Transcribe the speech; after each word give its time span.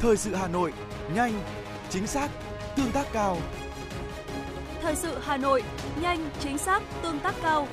Thời 0.00 0.16
sự 0.16 0.34
Hà 0.34 0.48
Nội, 0.48 0.72
nhanh, 1.14 1.32
chính 1.90 2.06
xác, 2.06 2.28
tương 2.76 2.92
tác 2.92 3.06
cao. 3.12 3.38
Thời 4.80 4.96
sự 4.96 5.18
Hà 5.22 5.36
Nội, 5.36 5.62
nhanh, 6.02 6.30
chính 6.40 6.58
xác, 6.58 6.82
tương 7.02 7.20
tác 7.20 7.34
cao. 7.42 7.68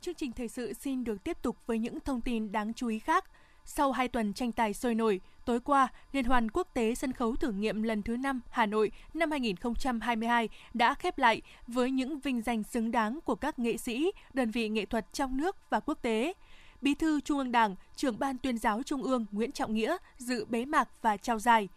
Chương 0.00 0.14
trình 0.14 0.32
thời 0.32 0.48
sự 0.48 0.72
xin 0.72 1.04
được 1.04 1.24
tiếp 1.24 1.36
tục 1.42 1.56
với 1.66 1.78
những 1.78 2.00
thông 2.00 2.20
tin 2.20 2.52
đáng 2.52 2.74
chú 2.74 2.88
ý 2.88 2.98
khác. 2.98 3.24
Sau 3.70 3.92
2 3.92 4.08
tuần 4.08 4.32
tranh 4.32 4.52
tài 4.52 4.74
sôi 4.74 4.94
nổi, 4.94 5.20
tối 5.44 5.60
qua, 5.60 5.88
Liên 6.12 6.24
hoan 6.24 6.50
quốc 6.50 6.68
tế 6.74 6.94
sân 6.94 7.12
khấu 7.12 7.36
thử 7.36 7.52
nghiệm 7.52 7.82
lần 7.82 8.02
thứ 8.02 8.16
5 8.16 8.40
Hà 8.50 8.66
Nội 8.66 8.90
năm 9.14 9.30
2022 9.30 10.48
đã 10.74 10.94
khép 10.94 11.18
lại 11.18 11.42
với 11.66 11.90
những 11.90 12.20
vinh 12.20 12.42
danh 12.42 12.62
xứng 12.62 12.90
đáng 12.90 13.18
của 13.24 13.34
các 13.34 13.58
nghệ 13.58 13.76
sĩ, 13.76 14.12
đơn 14.34 14.50
vị 14.50 14.68
nghệ 14.68 14.84
thuật 14.84 15.12
trong 15.12 15.36
nước 15.36 15.56
và 15.70 15.80
quốc 15.80 15.98
tế. 16.02 16.32
Bí 16.80 16.94
thư 16.94 17.20
Trung 17.20 17.38
ương 17.38 17.52
Đảng, 17.52 17.76
trưởng 17.96 18.18
ban 18.18 18.38
tuyên 18.38 18.58
giáo 18.58 18.82
Trung 18.82 19.02
ương 19.02 19.26
Nguyễn 19.32 19.52
Trọng 19.52 19.74
Nghĩa 19.74 19.96
dự 20.18 20.44
bế 20.44 20.64
mạc 20.64 20.88
và 21.02 21.16
trao 21.16 21.38
giải. 21.38 21.68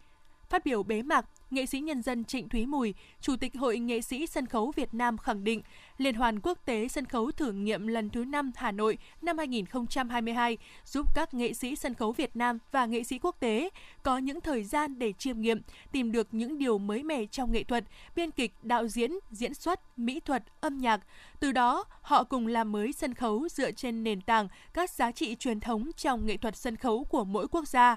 Phát 0.52 0.64
biểu 0.64 0.82
bế 0.82 1.02
mạc, 1.02 1.26
nghệ 1.50 1.66
sĩ 1.66 1.80
nhân 1.80 2.02
dân 2.02 2.24
Trịnh 2.24 2.48
Thúy 2.48 2.66
Mùi, 2.66 2.94
Chủ 3.20 3.36
tịch 3.36 3.56
Hội 3.56 3.78
Nghệ 3.78 4.00
sĩ 4.00 4.26
Sân 4.26 4.46
khấu 4.46 4.72
Việt 4.76 4.94
Nam 4.94 5.18
khẳng 5.18 5.44
định, 5.44 5.62
Liên 5.98 6.14
hoàn 6.14 6.40
quốc 6.40 6.58
tế 6.64 6.88
sân 6.88 7.06
khấu 7.06 7.30
thử 7.30 7.52
nghiệm 7.52 7.86
lần 7.86 8.10
thứ 8.10 8.24
5 8.24 8.52
Hà 8.56 8.72
Nội 8.72 8.98
năm 9.22 9.38
2022 9.38 10.58
giúp 10.84 11.06
các 11.14 11.34
nghệ 11.34 11.52
sĩ 11.52 11.76
sân 11.76 11.94
khấu 11.94 12.12
Việt 12.12 12.36
Nam 12.36 12.58
và 12.70 12.86
nghệ 12.86 13.02
sĩ 13.02 13.18
quốc 13.18 13.36
tế 13.40 13.70
có 14.02 14.18
những 14.18 14.40
thời 14.40 14.64
gian 14.64 14.98
để 14.98 15.12
chiêm 15.12 15.40
nghiệm, 15.40 15.60
tìm 15.92 16.12
được 16.12 16.28
những 16.34 16.58
điều 16.58 16.78
mới 16.78 17.02
mẻ 17.02 17.26
trong 17.26 17.52
nghệ 17.52 17.64
thuật, 17.64 17.84
biên 18.16 18.30
kịch, 18.30 18.52
đạo 18.62 18.88
diễn, 18.88 19.10
diễn 19.30 19.54
xuất, 19.54 19.98
mỹ 19.98 20.20
thuật, 20.20 20.44
âm 20.60 20.78
nhạc. 20.78 21.00
Từ 21.40 21.52
đó, 21.52 21.84
họ 22.00 22.24
cùng 22.24 22.46
làm 22.46 22.72
mới 22.72 22.92
sân 22.92 23.14
khấu 23.14 23.48
dựa 23.48 23.70
trên 23.70 24.04
nền 24.04 24.20
tảng 24.20 24.48
các 24.74 24.90
giá 24.90 25.12
trị 25.12 25.34
truyền 25.34 25.60
thống 25.60 25.90
trong 25.96 26.26
nghệ 26.26 26.36
thuật 26.36 26.56
sân 26.56 26.76
khấu 26.76 27.04
của 27.04 27.24
mỗi 27.24 27.48
quốc 27.48 27.68
gia. 27.68 27.96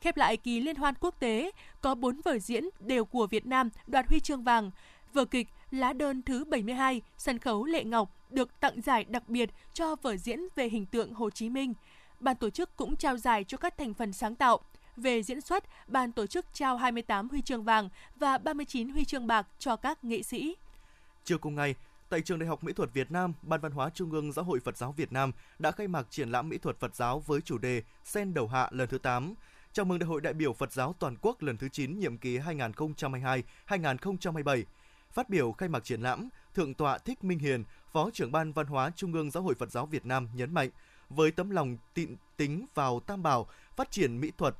Khép 0.00 0.16
lại 0.16 0.36
kỳ 0.36 0.60
liên 0.60 0.76
hoan 0.76 0.94
quốc 1.00 1.14
tế, 1.18 1.50
có 1.80 1.94
4 1.94 2.20
vở 2.24 2.38
diễn 2.38 2.64
đều 2.80 3.04
của 3.04 3.26
Việt 3.26 3.46
Nam 3.46 3.70
đoạt 3.86 4.08
huy 4.08 4.20
chương 4.20 4.44
vàng. 4.44 4.70
Vở 5.12 5.24
kịch 5.24 5.48
Lá 5.70 5.92
đơn 5.92 6.22
thứ 6.22 6.44
72, 6.44 7.02
sân 7.18 7.38
khấu 7.38 7.64
Lệ 7.64 7.84
Ngọc 7.84 8.10
được 8.30 8.60
tặng 8.60 8.80
giải 8.80 9.04
đặc 9.04 9.28
biệt 9.28 9.50
cho 9.74 9.96
vở 10.02 10.16
diễn 10.16 10.40
về 10.56 10.68
hình 10.68 10.86
tượng 10.86 11.14
Hồ 11.14 11.30
Chí 11.30 11.48
Minh. 11.48 11.74
Ban 12.20 12.36
tổ 12.36 12.50
chức 12.50 12.76
cũng 12.76 12.96
trao 12.96 13.16
giải 13.16 13.44
cho 13.44 13.56
các 13.56 13.78
thành 13.78 13.94
phần 13.94 14.12
sáng 14.12 14.34
tạo. 14.34 14.58
Về 14.96 15.22
diễn 15.22 15.40
xuất, 15.40 15.64
ban 15.86 16.12
tổ 16.12 16.26
chức 16.26 16.46
trao 16.52 16.76
28 16.76 17.28
huy 17.28 17.42
chương 17.42 17.64
vàng 17.64 17.88
và 18.16 18.38
39 18.38 18.88
huy 18.88 19.04
chương 19.04 19.26
bạc 19.26 19.46
cho 19.58 19.76
các 19.76 20.04
nghệ 20.04 20.22
sĩ. 20.22 20.56
Chiều 21.24 21.38
cùng 21.38 21.54
ngày, 21.54 21.74
tại 22.08 22.20
Trường 22.20 22.38
Đại 22.38 22.48
học 22.48 22.64
Mỹ 22.64 22.72
thuật 22.72 22.90
Việt 22.94 23.10
Nam, 23.10 23.32
Ban 23.42 23.60
Văn 23.60 23.72
hóa 23.72 23.90
Trung 23.94 24.10
ương 24.10 24.32
Giáo 24.32 24.44
hội 24.44 24.60
Phật 24.60 24.76
giáo 24.76 24.92
Việt 24.92 25.12
Nam 25.12 25.32
đã 25.58 25.70
khai 25.70 25.88
mạc 25.88 26.06
triển 26.10 26.30
lãm 26.30 26.48
mỹ 26.48 26.58
thuật 26.58 26.80
Phật 26.80 26.94
giáo 26.94 27.20
với 27.20 27.40
chủ 27.40 27.58
đề 27.58 27.82
Sen 28.04 28.34
đầu 28.34 28.48
hạ 28.48 28.68
lần 28.70 28.88
thứ 28.88 28.98
8 28.98 29.34
chào 29.76 29.84
mừng 29.84 29.98
Đại 29.98 30.06
hội 30.06 30.20
đại 30.20 30.32
biểu 30.32 30.52
Phật 30.52 30.72
giáo 30.72 30.94
toàn 30.98 31.16
quốc 31.22 31.42
lần 31.42 31.56
thứ 31.56 31.68
9 31.68 31.98
nhiệm 31.98 32.18
kỳ 32.18 32.38
2022-2027. 32.38 34.62
Phát 35.12 35.30
biểu 35.30 35.52
khai 35.52 35.68
mạc 35.68 35.84
triển 35.84 36.00
lãm, 36.00 36.28
Thượng 36.54 36.74
tọa 36.74 36.98
Thích 36.98 37.24
Minh 37.24 37.38
Hiền, 37.38 37.64
Phó 37.92 38.10
trưởng 38.10 38.32
ban 38.32 38.52
Văn 38.52 38.66
hóa 38.66 38.90
Trung 38.96 39.12
ương 39.12 39.30
Giáo 39.30 39.42
hội 39.42 39.54
Phật 39.54 39.70
giáo 39.70 39.86
Việt 39.86 40.06
Nam 40.06 40.28
nhấn 40.34 40.54
mạnh, 40.54 40.70
với 41.10 41.30
tấm 41.30 41.50
lòng 41.50 41.76
tịnh 41.94 42.16
tính 42.36 42.66
vào 42.74 43.00
tam 43.00 43.22
bảo, 43.22 43.46
phát 43.76 43.90
triển 43.90 44.20
mỹ 44.20 44.32
thuật, 44.38 44.54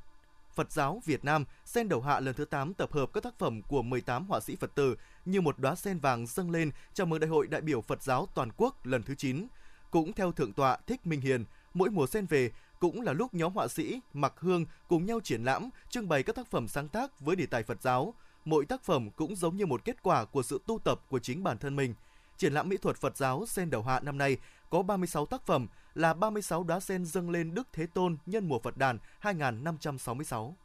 Phật 0.54 0.72
giáo 0.72 1.02
Việt 1.04 1.24
Nam, 1.24 1.44
sen 1.64 1.88
đầu 1.88 2.00
hạ 2.00 2.20
lần 2.20 2.34
thứ 2.34 2.44
8 2.44 2.74
tập 2.74 2.92
hợp 2.92 3.12
các 3.12 3.22
tác 3.22 3.38
phẩm 3.38 3.62
của 3.62 3.82
18 3.82 4.26
họa 4.26 4.40
sĩ 4.40 4.56
Phật 4.56 4.74
tử 4.74 4.96
như 5.24 5.40
một 5.40 5.58
đóa 5.58 5.74
sen 5.74 5.98
vàng 5.98 6.26
dâng 6.26 6.50
lên 6.50 6.70
chào 6.94 7.06
mừng 7.06 7.20
Đại 7.20 7.28
hội 7.28 7.46
đại 7.46 7.60
biểu 7.60 7.80
Phật 7.80 8.02
giáo 8.02 8.28
toàn 8.34 8.50
quốc 8.56 8.86
lần 8.86 9.02
thứ 9.02 9.14
9. 9.14 9.46
Cũng 9.90 10.12
theo 10.12 10.32
Thượng 10.32 10.52
tọa 10.52 10.76
Thích 10.86 11.06
Minh 11.06 11.20
Hiền, 11.20 11.44
mỗi 11.74 11.90
mùa 11.90 12.06
sen 12.06 12.26
về, 12.26 12.50
cũng 12.80 13.00
là 13.00 13.12
lúc 13.12 13.34
nhóm 13.34 13.52
họa 13.52 13.68
sĩ 13.68 14.00
Mặc 14.12 14.34
Hương 14.36 14.66
cùng 14.88 15.06
nhau 15.06 15.20
triển 15.20 15.44
lãm, 15.44 15.70
trưng 15.90 16.08
bày 16.08 16.22
các 16.22 16.36
tác 16.36 16.46
phẩm 16.46 16.68
sáng 16.68 16.88
tác 16.88 17.20
với 17.20 17.36
đề 17.36 17.46
tài 17.46 17.62
Phật 17.62 17.82
giáo. 17.82 18.14
Mỗi 18.44 18.66
tác 18.66 18.82
phẩm 18.82 19.10
cũng 19.10 19.36
giống 19.36 19.56
như 19.56 19.66
một 19.66 19.84
kết 19.84 20.02
quả 20.02 20.24
của 20.24 20.42
sự 20.42 20.60
tu 20.66 20.78
tập 20.78 21.00
của 21.08 21.18
chính 21.18 21.44
bản 21.44 21.58
thân 21.58 21.76
mình. 21.76 21.94
Triển 22.36 22.52
lãm 22.52 22.68
mỹ 22.68 22.76
thuật 22.76 22.96
Phật 22.96 23.16
giáo 23.16 23.46
Sen 23.46 23.70
Đầu 23.70 23.82
Hạ 23.82 24.00
năm 24.00 24.18
nay 24.18 24.36
có 24.70 24.82
36 24.82 25.26
tác 25.26 25.46
phẩm 25.46 25.66
là 25.94 26.14
36 26.14 26.64
đóa 26.64 26.80
sen 26.80 27.04
dâng 27.04 27.30
lên 27.30 27.54
Đức 27.54 27.68
Thế 27.72 27.86
Tôn 27.86 28.16
nhân 28.26 28.48
mùa 28.48 28.58
Phật 28.58 28.76
đàn 28.76 28.98
2566. 29.18 30.56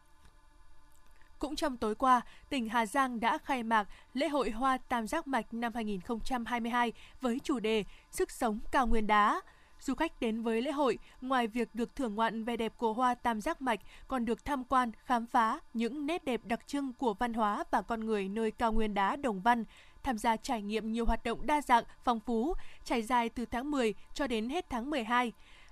Cũng 1.39 1.55
trong 1.55 1.77
tối 1.77 1.95
qua, 1.95 2.21
tỉnh 2.50 2.69
Hà 2.69 2.85
Giang 2.85 3.19
đã 3.19 3.38
khai 3.38 3.63
mạc 3.63 3.88
lễ 4.13 4.27
hội 4.27 4.51
hoa 4.51 4.77
tam 4.77 5.07
giác 5.07 5.27
mạch 5.27 5.53
năm 5.53 5.73
2022 5.75 6.94
với 7.21 7.39
chủ 7.44 7.59
đề 7.59 7.83
Sức 8.11 8.31
sống 8.31 8.59
cao 8.71 8.88
nguyên 8.88 9.07
đá. 9.07 9.41
Du 9.81 9.96
khách 9.96 10.19
đến 10.22 10.42
với 10.42 10.62
lễ 10.62 10.72
hội, 10.72 10.97
ngoài 11.22 11.47
việc 11.47 11.75
được 11.75 11.96
thưởng 11.96 12.16
ngoạn 12.16 12.44
vẻ 12.44 12.58
đẹp 12.58 12.74
của 12.78 12.94
hoa 12.94 13.16
tam 13.16 13.42
giác 13.42 13.62
mạch, 13.62 13.80
còn 14.08 14.25
được 14.25 14.46
tham 14.46 14.64
quan, 14.64 14.92
khám 15.06 15.25
phá 15.25 15.59
những 15.74 16.06
nét 16.06 16.25
đẹp 16.25 16.42
đặc 16.46 16.68
trưng 16.68 16.94
của 16.94 17.14
văn 17.14 17.34
hóa 17.34 17.64
và 17.72 17.81
con 17.81 18.06
người 18.06 18.30
nơi 18.30 18.52
cao 18.52 18.72
nguyên 18.72 18.94
đá 18.94 19.16
Đồng 19.16 19.42
Văn, 19.42 19.66
tham 20.03 20.18
gia 20.18 20.36
trải 20.36 20.62
nghiệm 20.62 20.92
nhiều 20.92 21.06
hoạt 21.06 21.24
động 21.24 21.47
đa 21.47 21.62
dạng, 21.62 21.84
phong 22.03 22.19
phú, 22.19 22.53
trải 22.84 23.02
dài 23.02 23.30
từ 23.30 23.46
tháng 23.46 23.72
10 23.72 23.94
cho 24.14 24.28
đến 24.28 24.50
hết 24.50 24.66
tháng 24.69 24.90
12. 24.90 25.31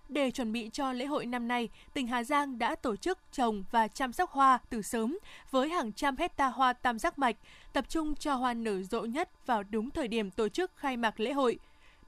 Để 0.09 0.31
chuẩn 0.31 0.52
bị 0.52 0.70
cho 0.74 0.94
lễ 0.94 1.06
hội 1.06 1.26
năm 1.26 1.47
nay, 1.47 1.70
tỉnh 1.94 2.08
Hà 2.08 2.24
Giang 2.24 2.59
đã 2.59 2.76
tổ 2.76 2.96
chức 2.96 3.20
trồng 3.31 3.64
và 3.72 3.88
chăm 3.88 4.14
sóc 4.14 4.31
hoa 4.31 4.59
từ 4.70 4.81
sớm 4.81 5.18
với 5.52 5.70
hàng 5.70 5.94
trăm 5.94 6.18
hecta 6.18 6.47
hoa 6.47 6.74
tam 6.74 7.00
giác 7.00 7.20
mạch, 7.20 7.36
tập 7.74 7.86
trung 7.90 8.16
cho 8.16 8.36
hoa 8.36 8.53
nở 8.53 8.84
rộ 8.84 9.02
nhất 9.02 9.30
vào 9.46 9.64
đúng 9.64 9.91
thời 9.91 10.08
điểm 10.08 10.31
tổ 10.31 10.50
chức 10.50 10.72
khai 10.76 10.97
mạc 10.97 11.20
lễ 11.20 11.34
hội. 11.34 11.59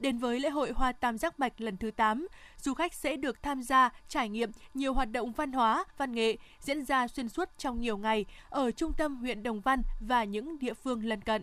Đến 0.02 0.18
với 0.18 0.40
lễ 0.40 0.50
hội 0.50 0.70
Hoa 0.70 0.92
Tam 0.92 1.18
Giác 1.18 1.40
Mạch 1.40 1.60
lần 1.60 1.76
thứ 1.76 1.90
8, 1.90 2.28
du 2.62 2.74
khách 2.74 2.94
sẽ 2.94 3.16
được 3.16 3.42
tham 3.42 3.62
gia 3.62 3.90
trải 4.08 4.28
nghiệm 4.28 4.50
nhiều 4.74 4.94
hoạt 4.94 5.12
động 5.12 5.32
văn 5.32 5.52
hóa, 5.52 5.84
văn 5.96 6.12
nghệ 6.12 6.36
diễn 6.60 6.84
ra 6.84 7.08
xuyên 7.08 7.28
suốt 7.28 7.48
trong 7.58 7.80
nhiều 7.80 7.96
ngày 7.96 8.24
ở 8.50 8.70
trung 8.70 8.92
tâm 8.92 9.16
huyện 9.16 9.42
Đồng 9.42 9.60
Văn 9.60 9.82
và 10.00 10.24
những 10.24 10.58
địa 10.58 10.74
phương 10.74 11.04
lân 11.04 11.20
cận. 11.20 11.42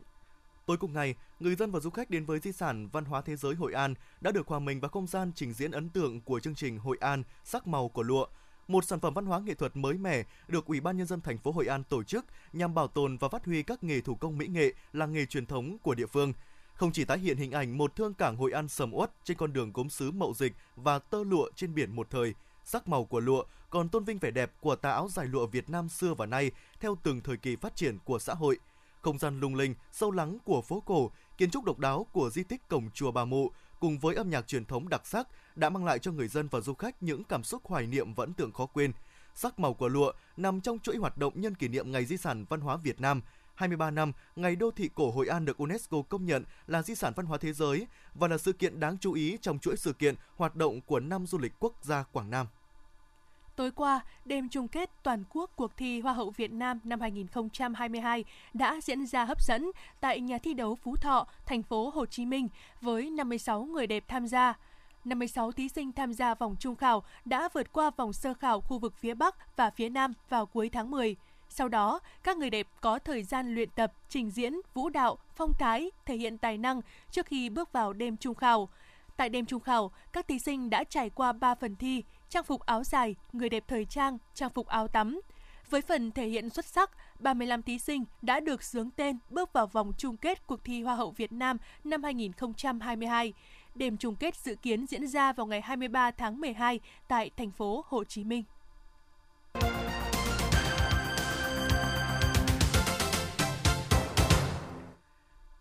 Tối 0.66 0.78
cùng 0.78 0.94
ngày, 0.94 1.16
người 1.40 1.56
dân 1.56 1.72
và 1.72 1.80
du 1.80 1.90
khách 1.90 2.10
đến 2.10 2.26
với 2.26 2.40
di 2.40 2.52
sản 2.52 2.90
văn 2.92 3.06
hóa 3.06 3.22
thế 3.22 3.36
giới 3.36 3.56
Hội 3.56 3.74
An 3.74 3.94
đã 4.22 4.32
được 4.32 4.48
hòa 4.48 4.60
mình 4.60 4.80
vào 4.80 4.90
không 4.90 5.08
gian 5.08 5.32
trình 5.36 5.54
diễn 5.54 5.72
ấn 5.72 5.90
tượng 5.90 6.22
của 6.22 6.40
chương 6.40 6.56
trình 6.56 6.80
Hội 6.80 6.98
An 7.02 7.24
sắc 7.44 7.68
màu 7.68 7.90
của 7.90 8.04
lụa, 8.04 8.26
một 8.68 8.86
sản 8.86 9.00
phẩm 9.00 9.14
văn 9.14 9.26
hóa 9.26 9.40
nghệ 9.40 9.54
thuật 9.54 9.76
mới 9.76 9.94
mẻ 9.94 10.24
được 10.48 10.66
Ủy 10.66 10.80
ban 10.80 10.98
nhân 10.98 11.08
dân 11.08 11.22
thành 11.22 11.38
phố 11.38 11.52
Hội 11.52 11.66
An 11.66 11.84
tổ 11.84 12.04
chức 12.04 12.26
nhằm 12.54 12.74
bảo 12.74 12.88
tồn 12.88 13.18
và 13.18 13.30
phát 13.30 13.46
huy 13.46 13.64
các 13.64 13.84
nghề 13.84 14.02
thủ 14.02 14.16
công 14.16 14.38
mỹ 14.38 14.48
nghệ, 14.48 14.74
làng 14.94 15.14
nghề 15.14 15.26
truyền 15.26 15.46
thống 15.46 15.78
của 15.84 15.96
địa 15.96 16.08
phương– 16.08 16.34
không 16.80 16.92
chỉ 16.92 17.06
tái 17.06 17.20
hiện 17.20 17.38
hình 17.38 17.52
ảnh 17.52 17.78
một 17.78 17.96
thương 17.96 18.14
cảng 18.14 18.36
Hội 18.36 18.52
An 18.52 18.68
sầm 18.68 18.94
uất 18.94 19.12
trên 19.24 19.38
con 19.38 19.54
đường 19.54 19.72
gốm 19.74 19.90
sứ 19.90 20.12
mậu 20.12 20.34
dịch 20.34 20.54
và 20.76 21.00
tơ 21.00 21.24
lụa 21.24 21.50
trên 21.56 21.76
biển 21.76 21.96
một 21.96 22.10
thời, 22.10 22.34
sắc 22.64 22.88
màu 22.88 23.06
của 23.06 23.20
lụa 23.20 23.44
còn 23.70 23.90
tôn 23.90 24.04
vinh 24.04 24.18
vẻ 24.18 24.32
đẹp 24.32 24.52
của 24.62 24.76
tà 24.76 24.92
áo 24.92 25.08
dài 25.12 25.26
lụa 25.26 25.46
Việt 25.48 25.70
Nam 25.70 25.90
xưa 25.90 26.14
và 26.14 26.26
nay 26.26 26.52
theo 26.80 26.98
từng 27.04 27.22
thời 27.22 27.38
kỳ 27.38 27.56
phát 27.56 27.76
triển 27.76 27.98
của 28.04 28.20
xã 28.20 28.34
hội. 28.34 28.58
Không 29.02 29.20
gian 29.20 29.40
lung 29.40 29.56
linh, 29.56 29.76
sâu 29.92 30.12
lắng 30.12 30.38
của 30.46 30.62
phố 30.62 30.84
cổ, 30.86 31.12
kiến 31.38 31.52
trúc 31.52 31.64
độc 31.64 31.80
đáo 31.80 32.08
của 32.12 32.30
di 32.30 32.44
tích 32.44 32.68
cổng 32.68 32.90
chùa 32.94 33.12
Bà 33.12 33.26
Mụ 33.26 33.52
cùng 33.80 34.00
với 34.00 34.16
âm 34.16 34.30
nhạc 34.30 34.48
truyền 34.48 34.66
thống 34.66 34.90
đặc 34.90 35.08
sắc 35.08 35.28
đã 35.56 35.70
mang 35.70 35.86
lại 35.86 36.00
cho 36.00 36.12
người 36.12 36.28
dân 36.28 36.48
và 36.48 36.60
du 36.60 36.74
khách 36.74 37.04
những 37.04 37.24
cảm 37.24 37.44
xúc 37.44 37.62
hoài 37.66 37.88
niệm 37.88 38.14
và 38.14 38.24
ấn 38.24 38.34
tượng 38.34 38.52
khó 38.52 38.66
quên. 38.66 38.92
Sắc 39.36 39.60
màu 39.60 39.74
của 39.74 39.88
lụa 39.88 40.12
nằm 40.38 40.62
trong 40.62 40.80
chuỗi 40.80 40.96
hoạt 40.98 41.18
động 41.18 41.42
nhân 41.42 41.56
kỷ 41.56 41.68
niệm 41.68 41.92
Ngày 41.92 42.06
Di 42.06 42.18
sản 42.18 42.46
Văn 42.50 42.62
hóa 42.62 42.78
Việt 42.78 43.02
Nam– 43.02 43.22
23 43.60 43.92
năm, 43.92 44.12
Ngày 44.36 44.56
Đô 44.56 44.72
thị 44.72 44.90
cổ 44.96 45.12
Hội 45.12 45.28
An 45.28 45.46
được 45.46 45.58
UNESCO 45.58 46.02
công 46.10 46.26
nhận 46.26 46.44
là 46.68 46.82
di 46.82 46.96
sản 46.96 47.14
văn 47.16 47.26
hóa 47.26 47.38
thế 47.38 47.54
giới 47.54 47.88
và 48.14 48.28
là 48.28 48.38
sự 48.38 48.54
kiện 48.54 48.80
đáng 48.80 48.98
chú 48.98 49.14
ý 49.14 49.38
trong 49.42 49.60
chuỗi 49.60 49.78
sự 49.78 49.94
kiện 49.94 50.16
hoạt 50.36 50.56
động 50.56 50.82
của 50.82 51.00
năm 51.00 51.28
du 51.28 51.38
lịch 51.38 51.54
quốc 51.60 51.74
gia 51.82 52.04
Quảng 52.04 52.30
Nam. 52.30 52.48
Tối 53.56 53.72
qua, 53.72 54.02
đêm 54.26 54.50
chung 54.50 54.68
kết 54.68 54.90
toàn 55.04 55.24
quốc 55.30 55.52
cuộc 55.56 55.78
thi 55.78 56.00
Hoa 56.00 56.14
hậu 56.14 56.30
Việt 56.30 56.52
Nam 56.52 56.80
năm 56.84 57.02
2022 57.02 58.24
đã 58.54 58.80
diễn 58.84 59.06
ra 59.06 59.26
hấp 59.26 59.42
dẫn 59.42 59.72
tại 60.00 60.20
nhà 60.20 60.38
thi 60.38 60.54
đấu 60.54 60.76
Phú 60.76 60.96
Thọ, 60.96 61.28
thành 61.46 61.64
phố 61.64 61.90
Hồ 61.90 62.06
Chí 62.06 62.26
Minh 62.26 62.48
với 62.82 63.10
56 63.10 63.64
người 63.64 63.88
đẹp 63.88 64.04
tham 64.08 64.28
gia. 64.28 64.54
56 65.06 65.52
thí 65.52 65.70
sinh 65.70 65.92
tham 65.92 66.14
gia 66.14 66.36
vòng 66.36 66.56
trung 66.60 66.76
khảo 66.76 67.04
đã 67.26 67.50
vượt 67.54 67.74
qua 67.74 67.92
vòng 67.98 68.14
sơ 68.14 68.34
khảo 68.34 68.62
khu 68.62 68.80
vực 68.80 68.94
phía 68.98 69.14
Bắc 69.14 69.58
và 69.58 69.70
phía 69.70 69.90
Nam 69.90 70.14
vào 70.30 70.46
cuối 70.46 70.70
tháng 70.70 70.92
10. 70.92 71.16
Sau 71.50 71.70
đó, 71.70 72.00
các 72.24 72.38
người 72.38 72.50
đẹp 72.50 72.68
có 72.82 73.00
thời 73.00 73.24
gian 73.24 73.56
luyện 73.56 73.70
tập, 73.70 73.94
trình 74.10 74.32
diễn, 74.32 74.54
vũ 74.74 74.90
đạo, 74.90 75.18
phong 75.36 75.54
thái, 75.60 75.92
thể 76.06 76.16
hiện 76.16 76.38
tài 76.38 76.58
năng 76.58 76.82
trước 77.12 77.26
khi 77.26 77.50
bước 77.50 77.72
vào 77.72 77.94
đêm 77.94 78.18
trung 78.18 78.36
khảo. 78.36 78.70
Tại 79.18 79.30
đêm 79.30 79.46
trung 79.46 79.62
khảo, 79.62 79.92
các 80.14 80.28
thí 80.28 80.40
sinh 80.40 80.70
đã 80.70 80.84
trải 80.84 81.10
qua 81.10 81.32
3 81.32 81.56
phần 81.56 81.76
thi, 81.76 82.04
trang 82.30 82.44
phục 82.44 82.62
áo 82.62 82.84
dài, 82.84 83.16
người 83.34 83.50
đẹp 83.50 83.64
thời 83.68 83.86
trang, 83.86 84.18
trang 84.34 84.50
phục 84.50 84.68
áo 84.68 84.88
tắm. 84.88 85.22
Với 85.70 85.82
phần 85.82 86.12
thể 86.12 86.28
hiện 86.28 86.50
xuất 86.50 86.66
sắc, 86.66 86.92
35 87.20 87.64
thí 87.64 87.80
sinh 87.80 88.04
đã 88.22 88.40
được 88.40 88.64
sướng 88.64 88.92
tên 88.92 89.18
bước 89.30 89.54
vào 89.54 89.68
vòng 89.68 89.92
chung 89.98 90.18
kết 90.18 90.48
cuộc 90.48 90.64
thi 90.64 90.84
Hoa 90.84 90.96
hậu 90.96 91.12
Việt 91.12 91.32
Nam 91.32 91.58
năm 91.84 92.04
2022. 92.04 93.34
Đêm 93.76 93.98
chung 93.98 94.16
kết 94.16 94.36
dự 94.36 94.56
kiến 94.56 94.86
diễn 94.88 95.08
ra 95.08 95.34
vào 95.34 95.46
ngày 95.46 95.62
23 95.62 96.12
tháng 96.12 96.42
12 96.42 96.80
tại 97.08 97.32
thành 97.38 97.52
phố 97.52 97.86
Hồ 97.88 98.04
Chí 98.04 98.24
Minh. 98.24 98.44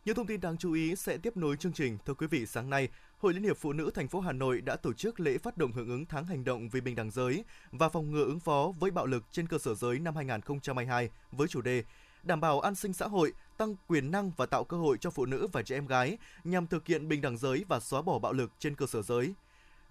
Những 0.09 0.17
thông 0.17 0.27
tin 0.27 0.41
đáng 0.41 0.57
chú 0.59 0.73
ý 0.73 0.97
sẽ 0.97 1.17
tiếp 1.17 1.37
nối 1.37 1.57
chương 1.57 1.73
trình. 1.73 1.99
Thưa 2.07 2.15
quý 2.15 2.27
vị, 2.27 2.47
sáng 2.47 2.71
nay, 2.71 2.89
Hội 3.19 3.35
Liên 3.35 3.43
hiệp 3.43 3.57
Phụ 3.57 3.73
nữ 3.73 3.91
thành 3.95 4.09
phố 4.09 4.21
Hà 4.21 4.33
Nội 4.33 4.61
đã 4.61 4.77
tổ 4.77 4.93
chức 4.93 5.21
lễ 5.21 5.39
phát 5.39 5.57
động 5.57 5.73
hưởng 5.73 5.89
ứng 5.89 6.07
tháng 6.07 6.27
hành 6.27 6.45
động 6.45 6.69
vì 6.69 6.81
bình 6.81 6.95
đẳng 6.95 7.11
giới 7.11 7.45
và 7.71 7.89
phòng 7.89 8.11
ngừa 8.11 8.25
ứng 8.25 8.41
phó 8.41 8.73
với 8.81 8.91
bạo 8.91 9.07
lực 9.07 9.25
trên 9.33 9.47
cơ 9.47 9.59
sở 9.59 9.75
giới 9.75 9.99
năm 9.99 10.17
2022 10.17 11.11
với 11.33 11.49
chủ 11.49 11.61
đề 11.61 11.85
đảm 12.23 12.41
bảo 12.41 12.61
an 12.61 12.75
sinh 12.75 12.93
xã 12.93 13.07
hội, 13.07 13.33
tăng 13.57 13.77
quyền 13.89 14.11
năng 14.11 14.31
và 14.37 14.47
tạo 14.47 14.65
cơ 14.65 14.77
hội 14.77 14.97
cho 15.01 15.11
phụ 15.11 15.27
nữ 15.27 15.47
và 15.53 15.63
trẻ 15.63 15.77
em 15.77 15.87
gái 15.87 16.19
nhằm 16.45 16.67
thực 16.67 16.87
hiện 16.87 17.09
bình 17.09 17.21
đẳng 17.21 17.39
giới 17.39 17.65
và 17.69 17.81
xóa 17.81 18.03
bỏ 18.03 18.19
bạo 18.19 18.33
lực 18.33 18.51
trên 18.59 18.77
cơ 18.77 18.87
sở 18.87 19.03
giới. 19.03 19.35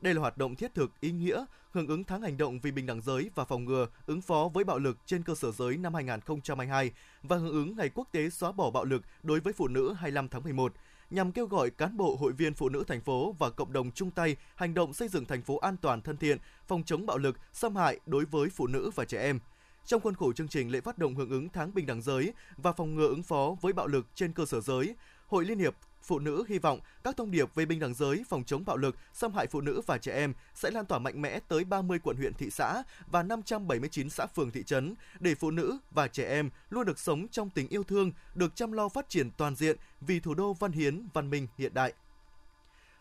Đây 0.01 0.13
là 0.13 0.21
hoạt 0.21 0.37
động 0.37 0.55
thiết 0.55 0.73
thực, 0.75 0.99
ý 0.99 1.11
nghĩa, 1.11 1.45
hưởng 1.71 1.87
ứng 1.87 2.03
tháng 2.03 2.21
hành 2.21 2.37
động 2.37 2.59
vì 2.59 2.71
bình 2.71 2.85
đẳng 2.85 3.01
giới 3.01 3.29
và 3.35 3.45
phòng 3.45 3.65
ngừa, 3.65 3.87
ứng 4.05 4.21
phó 4.21 4.49
với 4.53 4.63
bạo 4.63 4.79
lực 4.79 4.97
trên 5.05 5.23
cơ 5.23 5.35
sở 5.35 5.51
giới 5.51 5.77
năm 5.77 5.93
2022 5.93 6.91
và 7.23 7.37
hưởng 7.37 7.51
ứng 7.51 7.75
Ngày 7.77 7.89
Quốc 7.93 8.07
tế 8.11 8.29
xóa 8.29 8.51
bỏ 8.51 8.71
bạo 8.71 8.83
lực 8.83 9.01
đối 9.23 9.39
với 9.39 9.53
phụ 9.53 9.67
nữ 9.67 9.93
25 9.93 10.27
tháng 10.29 10.43
11 10.43 10.73
nhằm 11.09 11.31
kêu 11.31 11.45
gọi 11.45 11.69
cán 11.69 11.97
bộ 11.97 12.15
hội 12.15 12.33
viên 12.33 12.53
phụ 12.53 12.69
nữ 12.69 12.83
thành 12.87 13.01
phố 13.01 13.35
và 13.39 13.49
cộng 13.49 13.73
đồng 13.73 13.91
chung 13.91 14.11
tay 14.11 14.35
hành 14.55 14.73
động 14.73 14.93
xây 14.93 15.07
dựng 15.07 15.25
thành 15.25 15.41
phố 15.41 15.57
an 15.57 15.77
toàn 15.77 16.01
thân 16.01 16.17
thiện, 16.17 16.37
phòng 16.67 16.83
chống 16.83 17.05
bạo 17.05 17.17
lực, 17.17 17.37
xâm 17.53 17.75
hại 17.75 17.99
đối 18.05 18.25
với 18.25 18.49
phụ 18.49 18.67
nữ 18.67 18.91
và 18.95 19.05
trẻ 19.05 19.21
em. 19.21 19.39
Trong 19.85 20.01
khuôn 20.01 20.15
khổ 20.15 20.33
chương 20.33 20.47
trình 20.47 20.71
lễ 20.71 20.81
phát 20.81 20.97
động 20.97 21.15
hưởng 21.15 21.29
ứng 21.29 21.49
tháng 21.49 21.73
bình 21.73 21.85
đẳng 21.85 22.01
giới 22.01 22.33
và 22.57 22.71
phòng 22.71 22.95
ngừa 22.95 23.07
ứng 23.07 23.23
phó 23.23 23.55
với 23.61 23.73
bạo 23.73 23.87
lực 23.87 24.05
trên 24.15 24.33
cơ 24.33 24.45
sở 24.45 24.61
giới, 24.61 24.95
Hội 25.27 25.45
Liên 25.45 25.59
hiệp 25.59 25.75
Phụ 26.07 26.19
nữ 26.19 26.43
hy 26.47 26.59
vọng 26.59 26.79
các 27.03 27.17
thông 27.17 27.31
điệp 27.31 27.55
về 27.55 27.65
bình 27.65 27.79
đẳng 27.79 27.93
giới, 27.93 28.23
phòng 28.29 28.43
chống 28.43 28.65
bạo 28.65 28.77
lực, 28.77 28.95
xâm 29.13 29.33
hại 29.33 29.47
phụ 29.47 29.61
nữ 29.61 29.81
và 29.85 29.97
trẻ 29.97 30.13
em 30.13 30.33
sẽ 30.53 30.71
lan 30.71 30.85
tỏa 30.85 30.99
mạnh 30.99 31.21
mẽ 31.21 31.39
tới 31.47 31.63
30 31.63 31.99
quận 32.03 32.17
huyện 32.17 32.33
thị 32.33 32.49
xã 32.49 32.83
và 33.11 33.23
579 33.23 34.09
xã 34.09 34.25
phường 34.25 34.51
thị 34.51 34.63
trấn 34.63 34.95
để 35.19 35.35
phụ 35.35 35.51
nữ 35.51 35.77
và 35.91 36.07
trẻ 36.07 36.29
em 36.29 36.49
luôn 36.69 36.85
được 36.85 36.99
sống 36.99 37.27
trong 37.27 37.49
tình 37.49 37.67
yêu 37.67 37.83
thương, 37.83 38.11
được 38.35 38.55
chăm 38.55 38.71
lo 38.71 38.89
phát 38.89 39.09
triển 39.09 39.31
toàn 39.37 39.55
diện 39.55 39.77
vì 40.01 40.19
thủ 40.19 40.33
đô 40.33 40.53
văn 40.53 40.71
hiến, 40.71 41.07
văn 41.13 41.29
minh 41.29 41.47
hiện 41.57 41.73
đại. 41.73 41.93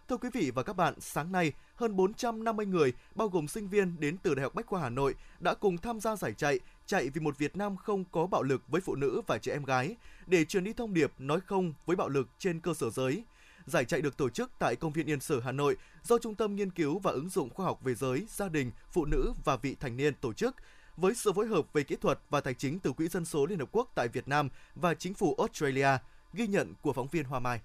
Thưa 0.09 0.17
quý 0.17 0.29
vị 0.33 0.51
và 0.51 0.63
các 0.63 0.73
bạn, 0.73 0.95
sáng 1.01 1.33
nay, 1.33 1.53
hơn 1.75 1.97
450 1.97 2.67
người, 2.67 2.93
bao 3.15 3.29
gồm 3.29 3.49
sinh 3.49 3.69
viên 3.69 4.01
đến 4.01 4.17
từ 4.23 4.35
Đại 4.35 4.43
học 4.43 4.55
Bách 4.55 4.67
khoa 4.67 4.81
Hà 4.81 4.91
Nội, 4.91 5.15
đã 5.41 5.55
cùng 5.55 5.79
tham 5.79 6.01
gia 6.01 6.17
giải 6.17 6.35
chạy 6.35 6.61
chạy 6.87 7.11
vì 7.11 7.21
một 7.21 7.39
Việt 7.39 7.57
Nam 7.57 7.77
không 7.77 8.05
có 8.05 8.27
bạo 8.27 8.43
lực 8.43 8.63
với 8.69 8.81
phụ 8.81 8.95
nữ 8.95 9.21
và 9.27 9.39
trẻ 9.39 9.53
em 9.53 9.65
gái 9.65 9.97
để 10.27 10.45
truyền 10.45 10.65
đi 10.65 10.73
thông 10.73 10.95
điệp 10.95 11.13
nói 11.19 11.41
không 11.41 11.73
với 11.87 11.97
bạo 11.97 12.09
lực 12.09 12.29
trên 12.39 12.61
cơ 12.61 12.75
sở 12.75 12.91
giới. 12.91 13.25
Giải 13.67 13.85
chạy 13.85 14.03
được 14.03 14.17
tổ 14.17 14.29
chức 14.29 14.51
tại 14.59 14.77
công 14.77 14.93
viên 14.93 15.07
Yên 15.07 15.21
Sở 15.21 15.41
Hà 15.41 15.53
Nội 15.53 15.77
do 16.03 16.19
Trung 16.19 16.35
tâm 16.35 16.57
Nghiên 16.57 16.71
cứu 16.71 16.99
và 16.99 17.11
ứng 17.13 17.29
dụng 17.29 17.51
khoa 17.51 17.67
học 17.67 17.81
về 17.85 17.95
giới, 17.95 18.27
gia 18.29 18.49
đình, 18.49 18.71
phụ 18.93 19.05
nữ 19.05 19.33
và 19.45 19.57
vị 19.57 19.77
thành 19.81 19.97
niên 19.97 20.15
tổ 20.15 20.33
chức 20.33 20.57
với 20.97 21.15
sự 21.15 21.33
phối 21.33 21.47
hợp 21.47 21.73
về 21.73 21.83
kỹ 21.83 21.97
thuật 21.97 22.19
và 22.31 22.41
tài 22.41 22.55
chính 22.55 22.79
từ 22.79 22.93
Quỹ 22.93 23.09
dân 23.09 23.25
số 23.25 23.47
Liên 23.47 23.59
Hợp 23.59 23.69
Quốc 23.73 23.93
tại 23.95 24.09
Việt 24.09 24.29
Nam 24.29 24.49
và 24.75 24.95
chính 24.95 25.15
phủ 25.15 25.35
Australia, 25.39 25.89
ghi 26.33 26.47
nhận 26.47 26.75
của 26.83 26.93
phóng 26.93 27.09
viên 27.09 27.25
Hoa 27.25 27.41
Mai. 27.41 27.61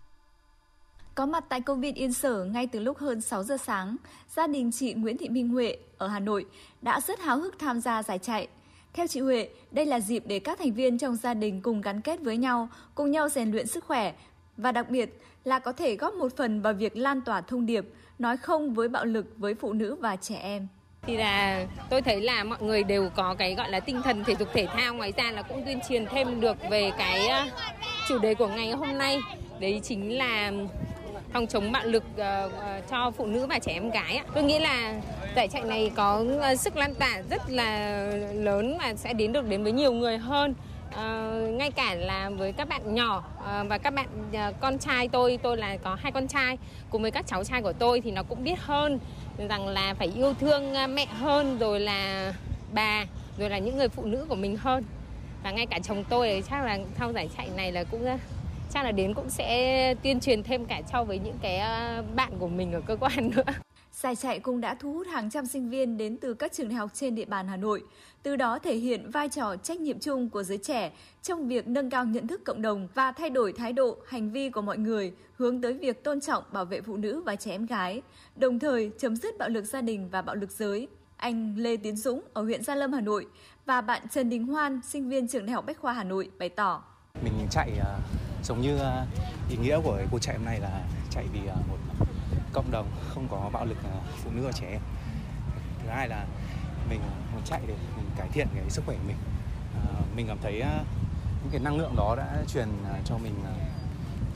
Có 1.16 1.26
mặt 1.26 1.44
tại 1.50 1.62
công 1.62 1.82
viên 1.82 1.96
Yên 1.96 2.14
Sở 2.14 2.44
ngay 2.44 2.68
từ 2.68 2.80
lúc 2.80 2.98
hơn 2.98 3.22
6 3.22 3.44
giờ 3.44 3.58
sáng, 3.66 3.96
gia 4.36 4.48
đình 4.48 4.72
chị 4.72 4.94
Nguyễn 4.94 5.18
Thị 5.18 5.30
Minh 5.30 5.50
Huệ 5.50 5.78
ở 5.98 6.08
Hà 6.08 6.20
Nội 6.20 6.46
đã 6.82 7.02
rất 7.02 7.20
háo 7.20 7.38
hức 7.38 7.60
tham 7.60 7.82
gia 7.82 8.04
giải 8.04 8.20
chạy. 8.20 8.48
Theo 8.94 9.08
chị 9.08 9.20
Huệ, 9.20 9.50
đây 9.72 9.86
là 9.86 10.00
dịp 10.00 10.24
để 10.26 10.40
các 10.40 10.60
thành 10.60 10.74
viên 10.74 10.98
trong 10.98 11.16
gia 11.16 11.34
đình 11.34 11.62
cùng 11.62 11.82
gắn 11.82 12.02
kết 12.02 12.20
với 12.22 12.38
nhau, 12.38 12.70
cùng 12.96 13.12
nhau 13.12 13.30
rèn 13.30 13.52
luyện 13.52 13.68
sức 13.68 13.86
khỏe 13.86 14.14
và 14.58 14.72
đặc 14.72 14.90
biệt 14.90 15.10
là 15.44 15.60
có 15.60 15.72
thể 15.72 15.96
góp 15.96 16.14
một 16.14 16.38
phần 16.38 16.62
vào 16.62 16.74
việc 16.74 16.98
lan 16.98 17.22
tỏa 17.22 17.42
thông 17.42 17.66
điệp 17.66 17.86
nói 18.20 18.38
không 18.38 18.74
với 18.74 18.88
bạo 18.88 19.06
lực 19.06 19.26
với 19.38 19.54
phụ 19.54 19.74
nữ 19.74 19.96
và 19.96 20.16
trẻ 20.16 20.36
em. 20.36 20.68
Thì 21.02 21.18
là 21.18 21.66
tôi 21.90 22.02
thấy 22.02 22.22
là 22.22 22.44
mọi 22.44 22.62
người 22.62 22.84
đều 22.84 23.10
có 23.16 23.36
cái 23.40 23.56
gọi 23.56 23.70
là 23.70 23.80
tinh 23.80 24.02
thần 24.02 24.24
thể 24.24 24.36
dục 24.40 24.48
thể 24.54 24.68
thao 24.74 24.94
ngoài 24.94 25.14
ra 25.18 25.32
là 25.32 25.42
cũng 25.42 25.66
tuyên 25.66 25.80
truyền 25.90 26.06
thêm 26.06 26.42
được 26.42 26.58
về 26.70 26.92
cái 26.98 27.28
ờ, 27.28 27.46
chủ 28.08 28.20
đề 28.20 28.34
của 28.34 28.48
ngày 28.48 28.72
hôm 28.72 28.98
nay. 28.98 29.20
Đấy 29.60 29.82
chính 29.84 30.18
là 30.18 30.52
phòng 31.34 31.48
chống 31.48 31.72
bạo 31.72 31.86
lực 31.86 32.04
ờ, 32.18 32.50
ờ, 32.60 32.82
cho 32.90 33.12
phụ 33.12 33.26
nữ 33.26 33.46
và 33.48 33.60
trẻ 33.60 33.74
em 33.74 33.92
gái. 33.92 34.22
Tôi 34.34 34.44
nghĩ 34.44 34.60
là 34.60 35.02
giải 35.36 35.48
chạy 35.48 35.62
này 35.62 35.92
có 35.96 36.26
ờ, 36.42 36.56
sức 36.56 36.76
lan 36.76 36.96
tỏa 36.96 37.22
rất 37.30 37.50
là 37.50 38.06
lớn 38.34 38.78
và 38.80 38.94
sẽ 38.96 39.14
đến 39.14 39.34
được 39.34 39.50
đến 39.50 39.64
với 39.64 39.72
nhiều 39.72 39.92
người 39.92 40.18
hơn. 40.18 40.54
à, 40.96 41.32
ngay 41.50 41.72
cả 41.72 41.96
là 41.96 42.30
với 42.30 42.54
các 42.54 42.70
bạn 42.70 42.96
nhỏ 42.96 43.24
ờ, 43.46 43.66
và 43.70 43.78
các 43.78 43.94
bạn 43.94 44.08
con 44.60 44.78
trai 44.78 45.08
tôi 45.08 45.40
tôi 45.44 45.58
là 45.58 45.78
có 45.78 45.96
hai 45.96 46.12
con 46.12 46.28
trai. 46.28 46.58
Cùng 46.90 47.02
với 47.02 47.12
các 47.12 47.28
cháu 47.28 47.44
trai 47.44 47.62
của 47.62 47.74
tôi 47.74 48.02
thì 48.02 48.12
nó 48.12 48.24
cũng 48.24 48.44
biết 48.44 48.60
hơn 48.60 49.00
rằng 49.50 49.68
là 49.68 49.94
phải 49.94 50.12
yêu 50.16 50.34
thương 50.34 50.74
mẹ 50.96 51.06
hơn 51.06 51.58
rồi 51.58 51.80
là 51.80 52.34
bà 52.74 53.06
rồi 53.38 53.50
là 53.50 53.58
những 53.58 53.78
người 53.78 53.90
phụ 53.90 54.06
nữ 54.06 54.26
của 54.30 54.36
mình 54.36 54.58
hơn. 54.58 54.84
Và 55.44 55.52
ngay 55.52 55.66
cả 55.66 55.80
chồng 55.84 56.04
tôi 56.10 56.44
chắc 56.50 56.64
là 56.66 56.80
sau 57.00 57.12
giải 57.12 57.30
chạy 57.38 57.50
này 57.58 57.72
là 57.72 57.84
cũng 57.84 58.06
chắc 58.74 58.84
là 58.84 58.92
đến 58.92 59.14
cũng 59.14 59.30
sẽ 59.30 59.96
tuyên 60.04 60.20
truyền 60.20 60.44
thêm 60.44 60.66
cả 60.66 60.82
cho 60.92 61.04
với 61.04 61.20
những 61.20 61.38
cái 61.42 61.62
bạn 62.16 62.32
của 62.40 62.48
mình 62.48 62.74
ở 62.74 62.82
cơ 62.82 62.96
quan 62.96 63.32
nữa. 63.36 63.44
Giải 64.02 64.16
chạy 64.16 64.40
cũng 64.40 64.62
đã 64.62 64.76
thu 64.76 64.94
hút 64.94 65.08
hàng 65.08 65.30
trăm 65.30 65.46
sinh 65.46 65.70
viên 65.70 65.98
đến 65.98 66.18
từ 66.18 66.34
các 66.34 66.54
trường 66.54 66.70
đại 66.70 66.76
học 66.76 66.92
trên 66.94 67.16
địa 67.16 67.26
bàn 67.26 67.48
Hà 67.48 67.58
Nội, 67.58 67.84
từ 68.24 68.36
đó 68.36 68.60
thể 68.60 68.76
hiện 68.76 69.12
vai 69.12 69.30
trò 69.30 69.56
trách 69.56 69.80
nhiệm 69.80 70.00
chung 70.00 70.30
của 70.30 70.44
giới 70.44 70.58
trẻ 70.58 70.92
trong 71.24 71.48
việc 71.48 71.68
nâng 71.68 71.90
cao 71.90 72.06
nhận 72.06 72.28
thức 72.28 72.42
cộng 72.46 72.62
đồng 72.62 72.88
và 72.94 73.12
thay 73.12 73.30
đổi 73.30 73.54
thái 73.54 73.74
độ, 73.74 73.98
hành 74.08 74.32
vi 74.32 74.50
của 74.50 74.62
mọi 74.62 74.78
người 74.78 75.14
hướng 75.36 75.62
tới 75.62 75.74
việc 75.74 76.04
tôn 76.04 76.22
trọng 76.22 76.44
bảo 76.52 76.66
vệ 76.66 76.82
phụ 76.82 76.98
nữ 76.98 77.22
và 77.26 77.36
trẻ 77.36 77.52
em 77.52 77.66
gái, 77.66 78.02
đồng 78.36 78.60
thời 78.60 78.92
chấm 78.98 79.16
dứt 79.16 79.38
bạo 79.38 79.50
lực 79.50 79.66
gia 79.66 79.82
đình 79.82 80.10
và 80.12 80.22
bạo 80.22 80.36
lực 80.36 80.52
giới. 80.52 80.88
Anh 81.18 81.56
Lê 81.58 81.78
Tiến 81.78 81.98
Dũng 81.98 82.22
ở 82.34 82.42
huyện 82.44 82.64
Gia 82.64 82.76
Lâm, 82.76 82.94
Hà 82.94 83.02
Nội 83.02 83.28
và 83.66 83.82
bạn 83.82 84.02
Trần 84.12 84.30
Đình 84.30 84.48
Hoan, 84.48 84.80
sinh 84.88 85.10
viên 85.10 85.28
trường 85.28 85.46
Đại 85.46 85.54
học 85.54 85.66
Bách 85.66 85.80
khoa 85.80 85.94
Hà 85.94 86.04
Nội 86.04 86.30
bày 86.40 86.50
tỏ. 86.50 86.84
Mình 87.24 87.34
chạy 87.52 87.72
uh, 87.80 87.86
giống 88.46 88.62
như 88.62 88.76
uh, 88.76 89.52
ý 89.52 89.58
nghĩa 89.58 89.80
của 89.84 90.00
cuộc 90.12 90.20
chạy 90.20 90.38
hôm 90.38 90.46
nay 90.46 90.60
là 90.60 90.82
chạy 91.10 91.26
vì 91.34 91.40
uh, 91.40 91.70
một 91.70 92.06
cộng 92.54 92.72
đồng 92.72 92.88
không 93.10 93.28
có 93.32 93.50
bạo 93.54 93.66
lực 93.66 93.78
à, 93.84 93.96
phụ 94.24 94.32
nữ 94.36 94.42
và 94.46 94.52
trẻ 94.52 94.68
em. 94.72 94.82
Thứ 95.84 95.90
hai 95.90 96.08
là 96.08 96.26
mình 96.90 97.00
muốn 97.34 97.42
chạy 97.46 97.60
để 97.68 97.74
mình 97.98 98.06
cải 98.18 98.28
thiện 98.34 98.48
cái 98.56 98.70
sức 98.70 98.84
khỏe 98.86 98.96
của 98.96 99.08
mình. 99.08 99.18
À, 99.76 100.02
mình 100.16 100.28
cảm 100.28 100.38
thấy 100.42 100.62
à, 100.62 100.80
những 101.42 101.52
cái 101.52 101.60
năng 101.60 101.78
lượng 101.78 101.96
đó 101.98 102.16
đã 102.18 102.44
truyền 102.48 102.68
à, 102.86 103.00
cho 103.06 103.18
mình 103.18 103.34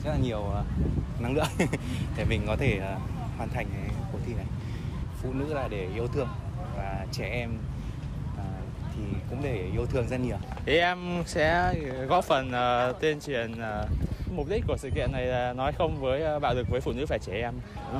rất 0.04 0.10
là 0.10 0.16
nhiều 0.16 0.42
năng 1.20 1.34
lượng 1.34 1.46
để 2.16 2.24
mình 2.24 2.42
có 2.46 2.56
thể 2.56 2.80
hoàn 3.36 3.48
thành 3.48 3.66
cái 3.74 3.90
cuộc 4.12 4.18
thi 4.26 4.34
này. 4.34 4.46
Phụ 5.22 5.32
nữ 5.32 5.54
là 5.54 5.68
để 5.68 5.88
yêu 5.94 6.06
thương 6.06 6.28
và 6.76 7.06
trẻ 7.12 7.28
em 7.28 7.58
thì 8.96 9.02
cũng 9.30 9.42
để 9.42 9.70
yêu 9.72 9.86
thương 9.86 10.08
rất 10.08 10.20
nhiều. 10.20 10.36
Thì 10.66 10.78
em 10.78 11.22
sẽ 11.26 11.74
góp 12.08 12.24
phần 12.24 12.48
uh, 12.48 13.00
tuyên 13.00 13.20
truyền 13.20 13.52
uh, 13.52 13.88
Mục 14.30 14.48
đích 14.48 14.64
của 14.68 14.76
sự 14.76 14.90
kiện 14.94 15.12
này 15.12 15.26
là 15.26 15.52
nói 15.52 15.72
không 15.72 16.00
với 16.00 16.22
ờ, 16.22 16.38
bạo 16.38 16.54
lực 16.54 16.68
với 16.70 16.80
phụ 16.80 16.92
nữ 16.92 17.04
và 17.08 17.18
trẻ 17.18 17.40
em. 17.40 17.54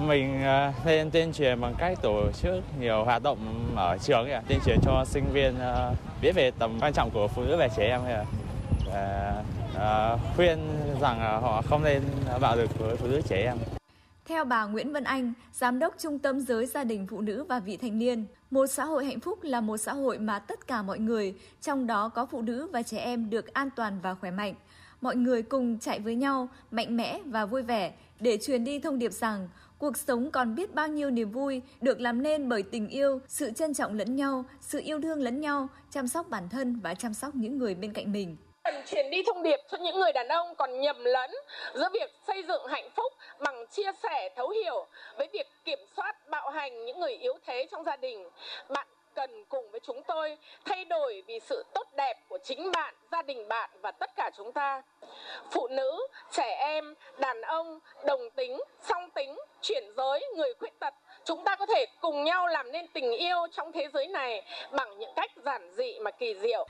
Mình 0.07 0.43
ờ, 0.43 0.73
lên 0.87 1.11
tuyên 1.11 1.33
truyền 1.33 1.61
bằng 1.61 1.75
cách 1.79 1.99
tổ 2.03 2.31
chức 2.43 2.55
nhiều 2.81 3.05
hoạt 3.05 3.23
động 3.23 3.39
ở 3.77 3.99
trường 3.99 4.31
ấy, 4.31 4.43
tuyên 4.49 4.59
truyền 4.67 4.79
cho 4.83 5.05
sinh 5.05 5.25
viên 5.33 5.59
ờ, 5.59 5.95
biết 6.23 6.33
về 6.35 6.51
tầm 6.59 6.79
quan 6.81 6.93
trọng 6.93 7.11
của 7.11 7.29
phụ 7.29 7.43
nữ 7.43 7.57
và 7.57 7.69
trẻ 7.77 7.89
em 7.89 8.01
và 9.75 10.19
khuyên 10.37 10.59
rằng 11.01 11.41
họ 11.43 11.63
không 11.63 11.83
nên 11.85 12.03
bạo 12.41 12.57
lực 12.57 12.79
với 12.79 12.97
phụ 12.97 13.07
nữ 13.07 13.21
trẻ 13.29 13.43
em. 13.45 13.57
Theo 14.25 14.45
bà 14.45 14.65
Nguyễn 14.65 14.93
Vân 14.93 15.05
Anh, 15.05 15.33
Giám 15.53 15.79
đốc 15.79 15.95
Trung 15.99 16.19
tâm 16.19 16.41
Giới 16.41 16.67
Gia 16.67 16.85
đình 16.85 17.07
Phụ 17.11 17.21
nữ 17.21 17.45
và 17.49 17.61
Vị 17.61 17.77
Thành 17.77 17.99
niên, 17.99 18.25
một 18.51 18.67
xã 18.67 18.85
hội 18.85 19.05
hạnh 19.05 19.21
phúc 19.21 19.39
là 19.43 19.61
một 19.61 19.77
xã 19.77 19.93
hội 19.93 20.19
mà 20.19 20.39
tất 20.39 20.67
cả 20.67 20.83
mọi 20.83 20.99
người, 20.99 21.35
trong 21.63 21.87
đó 21.87 22.09
có 22.09 22.27
phụ 22.27 22.43
nữ 22.43 22.69
và 22.73 22.83
trẻ 22.83 22.99
em 22.99 23.31
được 23.31 23.55
an 23.55 23.71
toàn 23.77 23.99
và 24.03 24.15
khỏe 24.15 24.31
mạnh 24.31 24.55
mọi 25.01 25.17
người 25.17 25.43
cùng 25.43 25.79
chạy 25.79 26.01
với 26.01 26.15
nhau, 26.15 26.49
mạnh 26.71 26.97
mẽ 26.97 27.21
và 27.25 27.47
vui 27.47 27.63
vẻ 27.63 27.93
để 28.21 28.39
truyền 28.43 28.65
đi 28.65 28.79
thông 28.79 28.99
điệp 28.99 29.13
rằng 29.13 29.49
cuộc 29.79 29.97
sống 29.97 30.31
còn 30.31 30.55
biết 30.55 30.75
bao 30.75 30.89
nhiêu 30.89 31.11
niềm 31.11 31.31
vui 31.31 31.63
được 31.81 32.01
làm 32.01 32.23
nên 32.23 32.49
bởi 32.49 32.63
tình 32.63 32.89
yêu, 32.89 33.21
sự 33.29 33.51
trân 33.51 33.75
trọng 33.75 33.95
lẫn 33.95 34.17
nhau, 34.17 34.45
sự 34.61 34.81
yêu 34.85 35.01
thương 35.01 35.23
lẫn 35.23 35.41
nhau, 35.41 35.69
chăm 35.91 36.09
sóc 36.09 36.29
bản 36.29 36.49
thân 36.49 36.81
và 36.83 36.95
chăm 36.95 37.15
sóc 37.15 37.35
những 37.35 37.59
người 37.59 37.75
bên 37.75 37.93
cạnh 37.93 38.13
mình. 38.13 38.37
Cần 38.65 38.75
truyền 38.87 39.11
đi 39.11 39.23
thông 39.27 39.43
điệp 39.43 39.61
cho 39.71 39.79
những 39.79 39.99
người 39.99 40.13
đàn 40.13 40.29
ông 40.29 40.55
còn 40.59 40.81
nhầm 40.81 41.05
lẫn 41.05 41.31
giữa 41.75 41.89
việc 41.93 42.11
xây 42.27 42.45
dựng 42.49 42.63
hạnh 42.69 42.89
phúc 42.97 43.13
bằng 43.41 43.65
chia 43.71 43.91
sẻ 44.03 44.29
thấu 44.37 44.49
hiểu 44.49 44.87
với 45.19 45.29
việc 45.33 45.47
kiểm 45.65 45.79
soát 45.97 46.31
bạo 46.31 46.51
hành 46.51 46.85
những 46.85 47.01
người 47.01 47.13
yếu 47.13 47.35
thế 47.47 47.67
trong 47.71 47.85
gia 47.85 47.97
đình. 47.97 48.29
Bạn 48.69 48.87
cần 49.17 49.45
cùng 49.49 49.71
với 49.71 49.81
chúng 49.81 50.03
tôi 50.03 50.39
thay 50.65 50.85
đổi 50.85 51.23
vì 51.27 51.41
sự 51.41 51.65
tốt 51.75 51.87
đẹp 51.97 52.15
của 52.29 52.39
chính 52.45 52.71
bạn, 52.73 52.95
gia 53.13 53.23
đình 53.23 53.49
bạn 53.49 53.71
và 53.83 53.91
tất 53.91 54.11
cả 54.17 54.31
chúng 54.37 54.53
ta. 54.53 54.83
Phụ 55.51 55.69
nữ, 55.69 56.07
trẻ 56.31 56.57
em, 56.59 56.95
đàn 57.19 57.41
ông, 57.43 57.79
đồng 58.07 58.31
tính, 58.31 58.61
song 58.83 59.11
tính, 59.11 59.37
chuyển 59.63 59.85
giới, 59.97 60.21
người 60.37 60.55
khuyết 60.59 60.79
tật, 60.81 60.95
chúng 61.25 61.45
ta 61.45 61.57
có 61.57 61.67
thể 61.67 61.87
cùng 62.01 62.25
nhau 62.25 62.47
làm 62.47 62.73
nên 62.73 62.87
tình 62.89 63.13
yêu 63.13 63.47
trong 63.53 63.73
thế 63.73 63.89
giới 63.95 64.07
này 64.07 64.43
bằng 64.71 64.99
những 64.99 65.13
cách 65.17 65.31
giản 65.45 65.71
dị 65.77 65.99
mà 65.99 66.11
kỳ 66.11 66.35
diệu. 66.35 66.67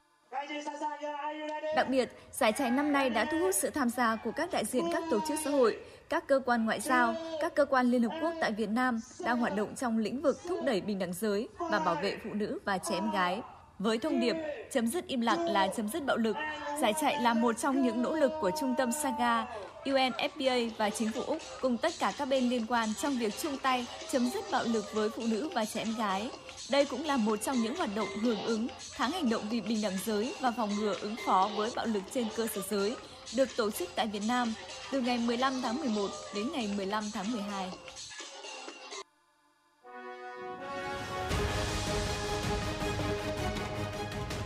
Đặc 1.76 1.88
biệt, 1.88 2.08
giải 2.32 2.52
chạy 2.52 2.70
năm 2.70 2.92
nay 2.92 3.10
đã 3.10 3.24
thu 3.24 3.38
hút 3.38 3.54
sự 3.54 3.70
tham 3.70 3.90
gia 3.90 4.16
của 4.16 4.32
các 4.32 4.48
đại 4.52 4.64
diện 4.64 4.84
các 4.92 5.02
tổ 5.10 5.18
chức 5.28 5.38
xã 5.44 5.50
hội, 5.50 5.78
các 6.08 6.26
cơ 6.26 6.40
quan 6.46 6.64
ngoại 6.64 6.80
giao, 6.80 7.14
các 7.40 7.54
cơ 7.54 7.64
quan 7.64 7.86
Liên 7.86 8.02
Hợp 8.02 8.18
Quốc 8.22 8.32
tại 8.40 8.52
Việt 8.52 8.68
Nam 8.68 9.00
đang 9.24 9.38
hoạt 9.38 9.56
động 9.56 9.74
trong 9.74 9.98
lĩnh 9.98 10.22
vực 10.22 10.38
thúc 10.48 10.58
đẩy 10.64 10.80
bình 10.80 10.98
đẳng 10.98 11.12
giới 11.12 11.48
và 11.58 11.78
bảo 11.78 11.94
vệ 11.94 12.16
phụ 12.24 12.30
nữ 12.34 12.58
và 12.64 12.78
trẻ 12.78 12.94
em 12.94 13.10
gái. 13.10 13.42
Với 13.78 13.98
thông 13.98 14.20
điệp 14.20 14.36
chấm 14.70 14.86
dứt 14.86 15.06
im 15.06 15.20
lặng 15.20 15.44
là 15.44 15.68
chấm 15.76 15.88
dứt 15.88 16.06
bạo 16.06 16.16
lực, 16.16 16.36
giải 16.80 16.94
chạy 17.00 17.22
là 17.22 17.34
một 17.34 17.58
trong 17.58 17.82
những 17.82 18.02
nỗ 18.02 18.14
lực 18.14 18.32
của 18.40 18.50
Trung 18.60 18.74
tâm 18.78 18.92
Saga 18.92 19.46
UNFPA 19.86 20.70
và 20.78 20.90
chính 20.90 21.12
phủ 21.12 21.22
Úc 21.22 21.38
cùng 21.60 21.76
tất 21.76 21.92
cả 21.98 22.12
các 22.18 22.28
bên 22.28 22.50
liên 22.50 22.66
quan 22.66 22.88
trong 23.02 23.18
việc 23.18 23.34
chung 23.42 23.58
tay 23.58 23.86
chấm 24.10 24.30
dứt 24.30 24.44
bạo 24.50 24.64
lực 24.64 24.84
với 24.92 25.08
phụ 25.10 25.22
nữ 25.26 25.48
và 25.54 25.64
trẻ 25.64 25.80
em 25.80 25.94
gái. 25.98 26.30
Đây 26.70 26.84
cũng 26.84 27.04
là 27.04 27.16
một 27.16 27.36
trong 27.36 27.62
những 27.62 27.76
hoạt 27.76 27.90
động 27.94 28.08
hưởng 28.22 28.42
ứng 28.44 28.68
tháng 28.96 29.10
hành 29.10 29.30
động 29.30 29.42
vì 29.50 29.60
bình 29.60 29.82
đẳng 29.82 29.98
giới 30.04 30.34
và 30.40 30.52
phòng 30.56 30.70
ngừa 30.76 30.94
ứng 30.94 31.16
phó 31.26 31.50
với 31.56 31.70
bạo 31.76 31.86
lực 31.86 32.02
trên 32.14 32.26
cơ 32.36 32.46
sở 32.54 32.62
giới 32.70 32.96
được 33.36 33.48
tổ 33.56 33.70
chức 33.70 33.88
tại 33.94 34.06
Việt 34.06 34.22
Nam 34.28 34.54
từ 34.92 35.00
ngày 35.00 35.18
15 35.18 35.62
tháng 35.62 35.80
11 35.80 36.10
đến 36.34 36.52
ngày 36.52 36.70
15 36.76 37.04
tháng 37.12 37.32
12. 37.32 37.70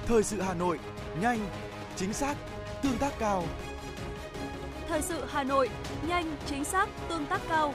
Thời 0.07 0.23
sự 0.23 0.41
Hà 0.41 0.55
Nội, 0.55 0.79
nhanh, 1.23 1.39
chính 1.97 2.13
xác, 2.13 2.35
tương 2.83 2.99
tác 2.99 3.13
cao. 3.19 3.45
Thời 4.91 5.03
sự 5.03 5.25
Hà 5.29 5.45
Nội, 5.45 5.69
nhanh, 6.09 6.37
chính 6.47 6.65
xác, 6.65 6.89
tương 7.09 7.27
tác 7.27 7.41
cao. 7.49 7.75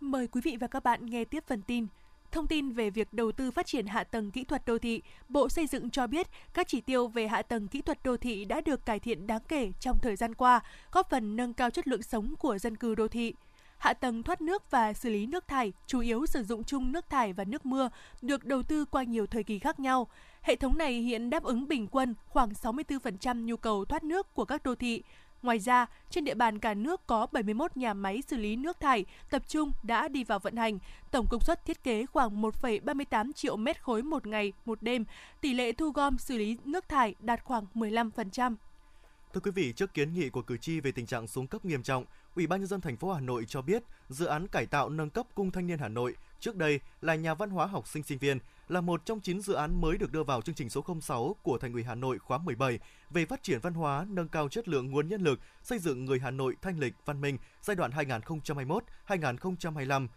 Mời 0.00 0.26
quý 0.26 0.40
vị 0.44 0.56
và 0.60 0.66
các 0.66 0.84
bạn 0.84 1.06
nghe 1.06 1.24
tiếp 1.24 1.44
phần 1.46 1.62
tin. 1.62 1.86
Thông 2.32 2.46
tin 2.46 2.72
về 2.72 2.90
việc 2.90 3.12
đầu 3.12 3.32
tư 3.32 3.50
phát 3.50 3.66
triển 3.66 3.86
hạ 3.86 4.04
tầng 4.04 4.30
kỹ 4.30 4.44
thuật 4.44 4.66
đô 4.66 4.78
thị, 4.78 5.02
Bộ 5.28 5.48
Xây 5.48 5.66
dựng 5.66 5.90
cho 5.90 6.06
biết 6.06 6.26
các 6.54 6.68
chỉ 6.68 6.80
tiêu 6.80 7.08
về 7.08 7.28
hạ 7.28 7.42
tầng 7.42 7.68
kỹ 7.68 7.82
thuật 7.82 7.98
đô 8.04 8.16
thị 8.16 8.44
đã 8.44 8.60
được 8.60 8.86
cải 8.86 8.98
thiện 9.00 9.26
đáng 9.26 9.42
kể 9.48 9.72
trong 9.80 9.98
thời 9.98 10.16
gian 10.16 10.34
qua, 10.34 10.60
góp 10.92 11.10
phần 11.10 11.36
nâng 11.36 11.54
cao 11.54 11.70
chất 11.70 11.88
lượng 11.88 12.02
sống 12.02 12.34
của 12.38 12.58
dân 12.58 12.76
cư 12.76 12.94
đô 12.94 13.08
thị. 13.08 13.34
Hạ 13.78 13.92
tầng 13.92 14.22
thoát 14.22 14.40
nước 14.40 14.70
và 14.70 14.92
xử 14.92 15.10
lý 15.10 15.26
nước 15.26 15.48
thải 15.48 15.72
chủ 15.86 16.00
yếu 16.00 16.26
sử 16.26 16.44
dụng 16.44 16.64
chung 16.64 16.92
nước 16.92 17.10
thải 17.10 17.32
và 17.32 17.44
nước 17.44 17.66
mưa, 17.66 17.90
được 18.22 18.44
đầu 18.44 18.62
tư 18.62 18.84
qua 18.84 19.02
nhiều 19.02 19.26
thời 19.26 19.44
kỳ 19.44 19.58
khác 19.58 19.80
nhau. 19.80 20.06
Hệ 20.42 20.56
thống 20.56 20.78
này 20.78 20.92
hiện 20.92 21.30
đáp 21.30 21.42
ứng 21.42 21.68
bình 21.68 21.86
quân 21.86 22.14
khoảng 22.26 22.50
64% 22.50 23.44
nhu 23.44 23.56
cầu 23.56 23.84
thoát 23.84 24.04
nước 24.04 24.34
của 24.34 24.44
các 24.44 24.62
đô 24.62 24.74
thị, 24.74 25.02
Ngoài 25.42 25.58
ra, 25.58 25.86
trên 26.10 26.24
địa 26.24 26.34
bàn 26.34 26.58
cả 26.58 26.74
nước 26.74 27.06
có 27.06 27.26
71 27.32 27.76
nhà 27.76 27.94
máy 27.94 28.22
xử 28.28 28.36
lý 28.36 28.56
nước 28.56 28.80
thải 28.80 29.04
tập 29.30 29.42
trung 29.48 29.72
đã 29.82 30.08
đi 30.08 30.24
vào 30.24 30.38
vận 30.38 30.56
hành, 30.56 30.78
tổng 31.10 31.26
công 31.30 31.40
suất 31.40 31.64
thiết 31.64 31.82
kế 31.82 32.06
khoảng 32.06 32.42
1,38 32.42 33.32
triệu 33.32 33.56
mét 33.56 33.82
khối 33.82 34.02
một 34.02 34.26
ngày, 34.26 34.52
một 34.64 34.82
đêm, 34.82 35.04
tỷ 35.40 35.54
lệ 35.54 35.72
thu 35.72 35.90
gom 35.90 36.18
xử 36.18 36.38
lý 36.38 36.56
nước 36.64 36.88
thải 36.88 37.14
đạt 37.20 37.44
khoảng 37.44 37.66
15%. 37.74 38.54
Thưa 39.32 39.40
quý 39.40 39.50
vị, 39.50 39.72
trước 39.72 39.94
kiến 39.94 40.14
nghị 40.14 40.28
của 40.28 40.42
cử 40.42 40.56
tri 40.56 40.80
về 40.80 40.92
tình 40.92 41.06
trạng 41.06 41.26
xuống 41.26 41.46
cấp 41.46 41.64
nghiêm 41.64 41.82
trọng, 41.82 42.04
Ủy 42.38 42.46
ban 42.46 42.60
nhân 42.60 42.66
dân 42.66 42.80
thành 42.80 42.96
phố 42.96 43.12
Hà 43.12 43.20
Nội 43.20 43.44
cho 43.48 43.62
biết 43.62 43.82
dự 44.08 44.26
án 44.26 44.48
cải 44.48 44.66
tạo 44.66 44.88
nâng 44.88 45.10
cấp 45.10 45.26
cung 45.34 45.50
thanh 45.50 45.66
niên 45.66 45.78
Hà 45.78 45.88
Nội 45.88 46.16
trước 46.40 46.56
đây 46.56 46.80
là 47.00 47.14
nhà 47.14 47.34
văn 47.34 47.50
hóa 47.50 47.66
học 47.66 47.88
sinh 47.88 48.02
sinh 48.02 48.18
viên 48.18 48.38
là 48.68 48.80
một 48.80 49.06
trong 49.06 49.20
9 49.20 49.40
dự 49.40 49.54
án 49.54 49.80
mới 49.80 49.98
được 49.98 50.12
đưa 50.12 50.24
vào 50.24 50.42
chương 50.42 50.54
trình 50.54 50.70
số 50.70 50.84
06 51.00 51.36
của 51.42 51.58
Thành 51.58 51.72
ủy 51.72 51.84
Hà 51.84 51.94
Nội 51.94 52.18
khóa 52.18 52.38
17 52.38 52.78
về 53.10 53.26
phát 53.26 53.42
triển 53.42 53.60
văn 53.60 53.74
hóa, 53.74 54.06
nâng 54.08 54.28
cao 54.28 54.48
chất 54.48 54.68
lượng 54.68 54.90
nguồn 54.90 55.08
nhân 55.08 55.22
lực, 55.22 55.40
xây 55.62 55.78
dựng 55.78 56.04
người 56.04 56.18
Hà 56.18 56.30
Nội 56.30 56.56
thanh 56.62 56.78
lịch, 56.78 56.94
văn 57.04 57.20
minh 57.20 57.38
giai 57.62 57.76
đoạn 57.76 57.90
2021-2025. 59.06 60.08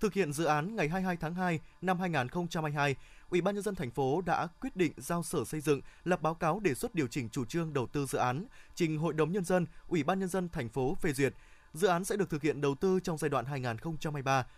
Thực 0.00 0.12
hiện 0.12 0.32
dự 0.32 0.44
án 0.44 0.76
ngày 0.76 0.88
22 0.88 1.16
tháng 1.16 1.34
2 1.34 1.60
năm 1.82 1.98
2022, 2.00 2.96
Ủy 3.30 3.40
ban 3.40 3.54
nhân 3.54 3.64
dân 3.64 3.74
thành 3.74 3.90
phố 3.90 4.20
đã 4.20 4.46
quyết 4.46 4.76
định 4.76 4.92
giao 4.96 5.22
Sở 5.22 5.44
Xây 5.44 5.60
dựng 5.60 5.80
lập 6.04 6.22
báo 6.22 6.34
cáo 6.34 6.60
đề 6.60 6.74
xuất 6.74 6.94
điều 6.94 7.06
chỉnh 7.06 7.28
chủ 7.28 7.44
trương 7.44 7.72
đầu 7.72 7.86
tư 7.86 8.06
dự 8.06 8.18
án, 8.18 8.46
trình 8.74 8.98
Hội 8.98 9.12
đồng 9.12 9.32
nhân 9.32 9.44
dân, 9.44 9.66
Ủy 9.88 10.02
ban 10.02 10.18
nhân 10.18 10.28
dân 10.28 10.48
thành 10.48 10.68
phố 10.68 10.94
phê 10.94 11.12
duyệt. 11.12 11.34
Dự 11.72 11.88
án 11.88 12.04
sẽ 12.04 12.16
được 12.16 12.30
thực 12.30 12.42
hiện 12.42 12.60
đầu 12.60 12.74
tư 12.74 13.00
trong 13.00 13.18
giai 13.18 13.28
đoạn 13.28 13.44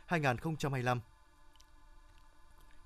2023-2025. 0.08 1.00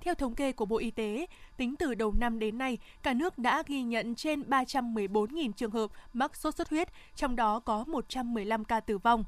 Theo 0.07 0.15
thống 0.15 0.35
kê 0.35 0.53
của 0.53 0.65
Bộ 0.65 0.79
Y 0.79 0.91
tế, 0.91 1.27
tính 1.57 1.77
từ 1.77 1.95
đầu 1.95 2.15
năm 2.19 2.39
đến 2.39 2.59
nay, 2.59 2.79
cả 3.03 3.15
nước 3.15 3.39
đã 3.39 3.63
ghi 3.67 3.83
nhận 3.83 4.15
trên 4.15 4.43
314.000 4.43 5.53
trường 5.53 5.71
hợp 5.71 5.91
mắc 6.13 6.37
sốt 6.37 6.55
xuất 6.55 6.71
huyết, 6.71 6.89
trong 7.17 7.37
đó 7.37 7.61
có 7.61 7.85
115 7.87 8.65
ca 8.65 8.81
tử 8.81 8.99
vong. 8.99 9.25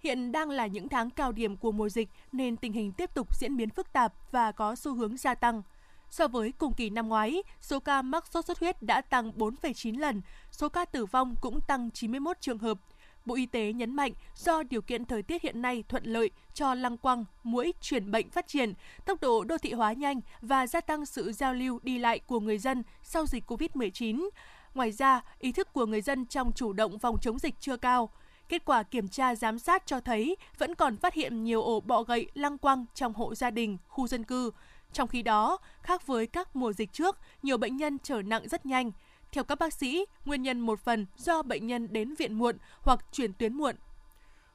Hiện 0.00 0.32
đang 0.32 0.50
là 0.50 0.66
những 0.66 0.88
tháng 0.88 1.10
cao 1.10 1.32
điểm 1.32 1.56
của 1.56 1.72
mùa 1.72 1.88
dịch 1.88 2.08
nên 2.32 2.56
tình 2.56 2.72
hình 2.72 2.92
tiếp 2.92 3.14
tục 3.14 3.36
diễn 3.36 3.56
biến 3.56 3.70
phức 3.70 3.92
tạp 3.92 4.12
và 4.32 4.52
có 4.52 4.76
xu 4.76 4.94
hướng 4.94 5.16
gia 5.16 5.34
tăng. 5.34 5.62
So 6.10 6.28
với 6.28 6.52
cùng 6.52 6.74
kỳ 6.74 6.90
năm 6.90 7.08
ngoái, 7.08 7.42
số 7.60 7.80
ca 7.80 8.02
mắc 8.02 8.26
sốt 8.26 8.44
xuất 8.44 8.58
huyết 8.58 8.82
đã 8.82 9.00
tăng 9.00 9.32
4,9 9.36 9.98
lần, 9.98 10.22
số 10.50 10.68
ca 10.68 10.84
tử 10.84 11.06
vong 11.06 11.34
cũng 11.40 11.60
tăng 11.60 11.90
91 11.90 12.40
trường 12.40 12.58
hợp. 12.58 12.78
Bộ 13.24 13.34
Y 13.34 13.46
tế 13.46 13.72
nhấn 13.72 13.96
mạnh 13.96 14.12
do 14.34 14.62
điều 14.62 14.82
kiện 14.82 15.04
thời 15.04 15.22
tiết 15.22 15.42
hiện 15.42 15.62
nay 15.62 15.84
thuận 15.88 16.04
lợi 16.04 16.30
cho 16.54 16.74
lăng 16.74 16.96
quăng, 16.96 17.24
mũi 17.42 17.74
chuyển 17.80 18.10
bệnh 18.10 18.30
phát 18.30 18.48
triển, 18.48 18.72
tốc 19.06 19.20
độ 19.20 19.44
đô 19.44 19.58
thị 19.58 19.72
hóa 19.72 19.92
nhanh 19.92 20.20
và 20.40 20.66
gia 20.66 20.80
tăng 20.80 21.06
sự 21.06 21.32
giao 21.32 21.54
lưu 21.54 21.80
đi 21.82 21.98
lại 21.98 22.18
của 22.18 22.40
người 22.40 22.58
dân 22.58 22.82
sau 23.02 23.26
dịch 23.26 23.50
COVID-19. 23.50 24.28
Ngoài 24.74 24.92
ra, 24.92 25.20
ý 25.38 25.52
thức 25.52 25.72
của 25.72 25.86
người 25.86 26.00
dân 26.00 26.26
trong 26.26 26.52
chủ 26.52 26.72
động 26.72 26.98
phòng 26.98 27.18
chống 27.20 27.38
dịch 27.38 27.54
chưa 27.60 27.76
cao. 27.76 28.10
Kết 28.48 28.64
quả 28.64 28.82
kiểm 28.82 29.08
tra 29.08 29.34
giám 29.34 29.58
sát 29.58 29.86
cho 29.86 30.00
thấy 30.00 30.36
vẫn 30.58 30.74
còn 30.74 30.96
phát 30.96 31.14
hiện 31.14 31.44
nhiều 31.44 31.62
ổ 31.62 31.80
bọ 31.80 32.02
gậy 32.02 32.30
lăng 32.34 32.58
quăng 32.58 32.84
trong 32.94 33.14
hộ 33.14 33.34
gia 33.34 33.50
đình, 33.50 33.78
khu 33.88 34.06
dân 34.06 34.24
cư. 34.24 34.50
Trong 34.92 35.08
khi 35.08 35.22
đó, 35.22 35.58
khác 35.82 36.06
với 36.06 36.26
các 36.26 36.56
mùa 36.56 36.72
dịch 36.72 36.92
trước, 36.92 37.18
nhiều 37.42 37.56
bệnh 37.56 37.76
nhân 37.76 37.98
trở 38.02 38.22
nặng 38.22 38.48
rất 38.48 38.66
nhanh. 38.66 38.92
Theo 39.32 39.44
các 39.44 39.58
bác 39.58 39.72
sĩ, 39.72 40.04
nguyên 40.24 40.42
nhân 40.42 40.60
một 40.60 40.80
phần 40.80 41.06
do 41.16 41.42
bệnh 41.42 41.66
nhân 41.66 41.92
đến 41.92 42.14
viện 42.14 42.34
muộn 42.34 42.56
hoặc 42.80 43.04
chuyển 43.12 43.32
tuyến 43.32 43.54
muộn. 43.54 43.76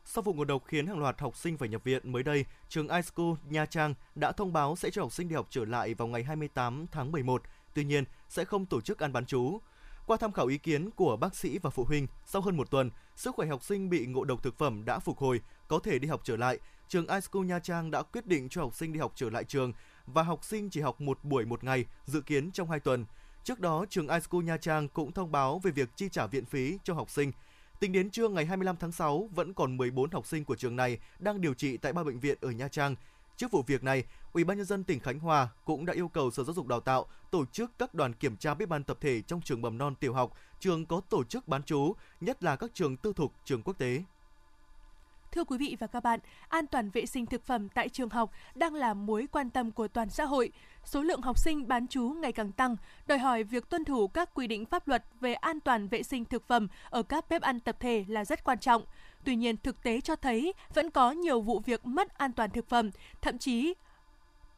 Sau 0.06 0.22
vụ 0.22 0.34
ngộ 0.34 0.46
độc 0.46 0.64
khiến 0.66 0.88
hàng 0.88 1.00
loạt 1.00 1.20
học 1.20 1.38
sinh 1.38 1.58
phải 1.58 1.70
nhập 1.70 1.84
viện 1.84 2.12
mới 2.12 2.24
đây, 2.24 2.46
trường 2.70 2.88
iSchool 2.88 3.34
Nha 3.50 3.66
Trang 3.66 3.94
đã 4.16 4.32
thông 4.32 4.54
báo 4.54 4.76
sẽ 4.76 4.90
cho 4.90 5.02
học 5.02 5.12
sinh 5.12 5.28
đi 5.28 5.36
học 5.36 5.48
trở 5.50 5.66
lại 5.66 5.94
vào 5.94 6.08
ngày 6.08 6.24
28 6.24 6.86
tháng 6.92 7.12
11. 7.12 7.44
Tuy 7.74 7.84
nhiên, 7.84 8.04
sẽ 8.30 8.46
không 8.46 8.66
tổ 8.66 8.82
chức 8.82 9.00
ăn 9.00 9.14
bán 9.14 9.26
chú. 9.26 9.60
Qua 10.08 10.18
tham 10.18 10.32
khảo 10.32 10.48
ý 10.48 10.58
kiến 10.58 10.90
của 10.90 11.18
bác 11.18 11.36
sĩ 11.36 11.58
và 11.58 11.70
phụ 11.70 11.84
huynh, 11.84 12.08
sau 12.26 12.42
hơn 12.42 12.58
một 12.58 12.72
tuần, 12.72 12.92
sức 13.16 13.36
khỏe 13.36 13.48
học 13.48 13.64
sinh 13.64 13.90
bị 13.90 14.06
ngộ 14.06 14.24
độc 14.24 14.44
thực 14.44 14.58
phẩm 14.58 14.86
đã 14.86 15.00
phục 15.00 15.18
hồi, 15.18 15.42
có 15.68 15.80
thể 15.80 16.00
đi 16.00 16.08
học 16.08 16.22
trở 16.24 16.38
lại. 16.38 16.60
Trường 16.88 17.08
iSchool 17.08 17.46
Nha 17.46 17.60
Trang 17.60 17.92
đã 17.92 18.02
quyết 18.02 18.26
định 18.26 18.50
cho 18.50 18.62
học 18.62 18.76
sinh 18.76 18.94
đi 18.94 19.00
học 19.00 19.12
trở 19.16 19.30
lại 19.30 19.44
trường 19.44 19.74
và 20.06 20.24
học 20.24 20.44
sinh 20.44 20.70
chỉ 20.70 20.82
học 20.82 21.02
một 21.02 21.24
buổi 21.24 21.46
một 21.46 21.64
ngày, 21.64 21.86
dự 22.06 22.22
kiến 22.22 22.52
trong 22.52 22.70
hai 22.70 22.80
tuần. 22.80 23.06
Trước 23.44 23.60
đó, 23.60 23.86
trường 23.90 24.08
iSchool 24.08 24.44
Nha 24.44 24.58
Trang 24.58 24.88
cũng 24.90 25.12
thông 25.12 25.32
báo 25.32 25.60
về 25.60 25.72
việc 25.72 25.90
chi 25.96 26.10
trả 26.12 26.26
viện 26.28 26.46
phí 26.46 26.78
cho 26.84 26.94
học 26.94 27.10
sinh. 27.10 27.32
Tính 27.80 27.92
đến 27.92 28.10
trưa 28.10 28.28
ngày 28.28 28.46
25 28.46 28.76
tháng 28.80 28.92
6, 28.92 29.30
vẫn 29.36 29.54
còn 29.54 29.78
14 29.78 30.12
học 30.12 30.26
sinh 30.26 30.46
của 30.46 30.56
trường 30.56 30.76
này 30.76 31.00
đang 31.20 31.42
điều 31.42 31.54
trị 31.54 31.78
tại 31.78 31.94
ba 31.94 32.04
bệnh 32.04 32.20
viện 32.20 32.38
ở 32.42 32.52
Nha 32.52 32.68
Trang. 32.68 32.96
Trước 33.38 33.52
vụ 33.52 33.64
việc 33.68 33.84
này, 33.84 34.04
Ủy 34.34 34.44
ban 34.44 34.58
nhân 34.58 34.66
dân 34.66 34.84
tỉnh 34.84 35.00
Khánh 35.00 35.20
Hòa 35.20 35.50
cũng 35.66 35.86
đã 35.86 35.94
yêu 35.94 36.08
cầu 36.08 36.32
Sở 36.32 36.44
Giáo 36.44 36.54
dục 36.54 36.68
Đào 36.68 36.80
tạo 36.80 37.06
tổ 37.32 37.46
chức 37.46 37.72
các 37.78 37.94
đoàn 37.94 38.14
kiểm 38.14 38.38
tra 38.38 38.54
bếp 38.54 38.70
ban 38.70 38.84
tập 38.84 38.98
thể 39.02 39.22
trong 39.22 39.42
trường 39.42 39.62
mầm 39.62 39.78
non 39.78 39.96
tiểu 39.96 40.14
học, 40.14 40.34
trường 40.60 40.86
có 40.86 41.02
tổ 41.10 41.24
chức 41.24 41.48
bán 41.48 41.64
chú, 41.64 41.96
nhất 42.22 42.44
là 42.44 42.56
các 42.56 42.72
trường 42.74 42.98
tư 42.98 43.14
thục, 43.16 43.34
trường 43.46 43.62
quốc 43.62 43.78
tế. 43.78 44.04
Thưa 45.34 45.44
quý 45.44 45.58
vị 45.58 45.78
và 45.80 45.88
các 45.88 46.04
bạn, 46.04 46.20
an 46.50 46.68
toàn 46.68 46.90
vệ 46.90 47.06
sinh 47.06 47.26
thực 47.26 47.44
phẩm 47.44 47.70
tại 47.70 47.90
trường 47.90 48.10
học 48.10 48.32
đang 48.56 48.74
là 48.74 48.94
mối 48.94 49.28
quan 49.32 49.50
tâm 49.50 49.72
của 49.72 49.88
toàn 49.88 50.10
xã 50.10 50.26
hội. 50.26 50.52
Số 50.86 51.02
lượng 51.02 51.22
học 51.22 51.40
sinh 51.40 51.68
bán 51.68 51.88
trú 51.88 52.04
ngày 52.04 52.32
càng 52.32 52.52
tăng, 52.52 52.76
đòi 53.08 53.18
hỏi 53.18 53.44
việc 53.44 53.70
tuân 53.70 53.86
thủ 53.86 54.08
các 54.08 54.30
quy 54.34 54.48
định 54.48 54.66
pháp 54.66 54.88
luật 54.88 55.04
về 55.20 55.34
an 55.34 55.60
toàn 55.60 55.88
vệ 55.88 56.04
sinh 56.04 56.26
thực 56.26 56.48
phẩm 56.48 56.68
ở 56.90 57.04
các 57.04 57.30
bếp 57.30 57.42
ăn 57.42 57.60
tập 57.60 57.76
thể 57.80 58.06
là 58.08 58.26
rất 58.26 58.44
quan 58.44 58.60
trọng. 58.60 58.84
Tuy 59.24 59.36
nhiên, 59.36 59.58
thực 59.58 59.84
tế 59.84 60.02
cho 60.02 60.16
thấy 60.16 60.54
vẫn 60.74 60.92
có 60.92 61.12
nhiều 61.12 61.42
vụ 61.42 61.60
việc 61.60 61.86
mất 61.86 62.18
an 62.18 62.32
toàn 62.32 62.50
thực 62.50 62.70
phẩm, 62.70 62.92
thậm 63.22 63.38
chí 63.38 63.74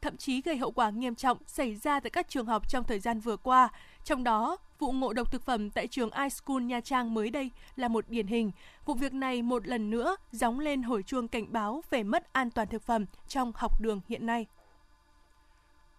thậm 0.00 0.16
chí 0.16 0.42
gây 0.42 0.56
hậu 0.56 0.70
quả 0.70 0.90
nghiêm 0.90 1.14
trọng 1.14 1.38
xảy 1.46 1.74
ra 1.74 2.00
tại 2.00 2.10
các 2.10 2.28
trường 2.28 2.46
học 2.46 2.68
trong 2.68 2.84
thời 2.84 3.00
gian 3.00 3.20
vừa 3.20 3.36
qua. 3.36 3.68
Trong 4.06 4.24
đó, 4.24 4.56
vụ 4.78 4.92
ngộ 4.92 5.12
độc 5.12 5.32
thực 5.32 5.42
phẩm 5.42 5.70
tại 5.70 5.86
trường 5.86 6.10
iSchool 6.10 6.62
Nha 6.62 6.80
Trang 6.80 7.14
mới 7.14 7.30
đây 7.30 7.50
là 7.76 7.88
một 7.88 8.04
điển 8.08 8.26
hình. 8.26 8.50
Vụ 8.84 8.94
việc 8.94 9.12
này 9.12 9.42
một 9.42 9.66
lần 9.66 9.90
nữa 9.90 10.16
gióng 10.30 10.60
lên 10.60 10.82
hồi 10.82 11.02
chuông 11.02 11.28
cảnh 11.28 11.52
báo 11.52 11.82
về 11.90 12.02
mất 12.02 12.32
an 12.32 12.50
toàn 12.50 12.68
thực 12.68 12.82
phẩm 12.82 13.06
trong 13.28 13.52
học 13.54 13.80
đường 13.80 14.00
hiện 14.08 14.26
nay. 14.26 14.46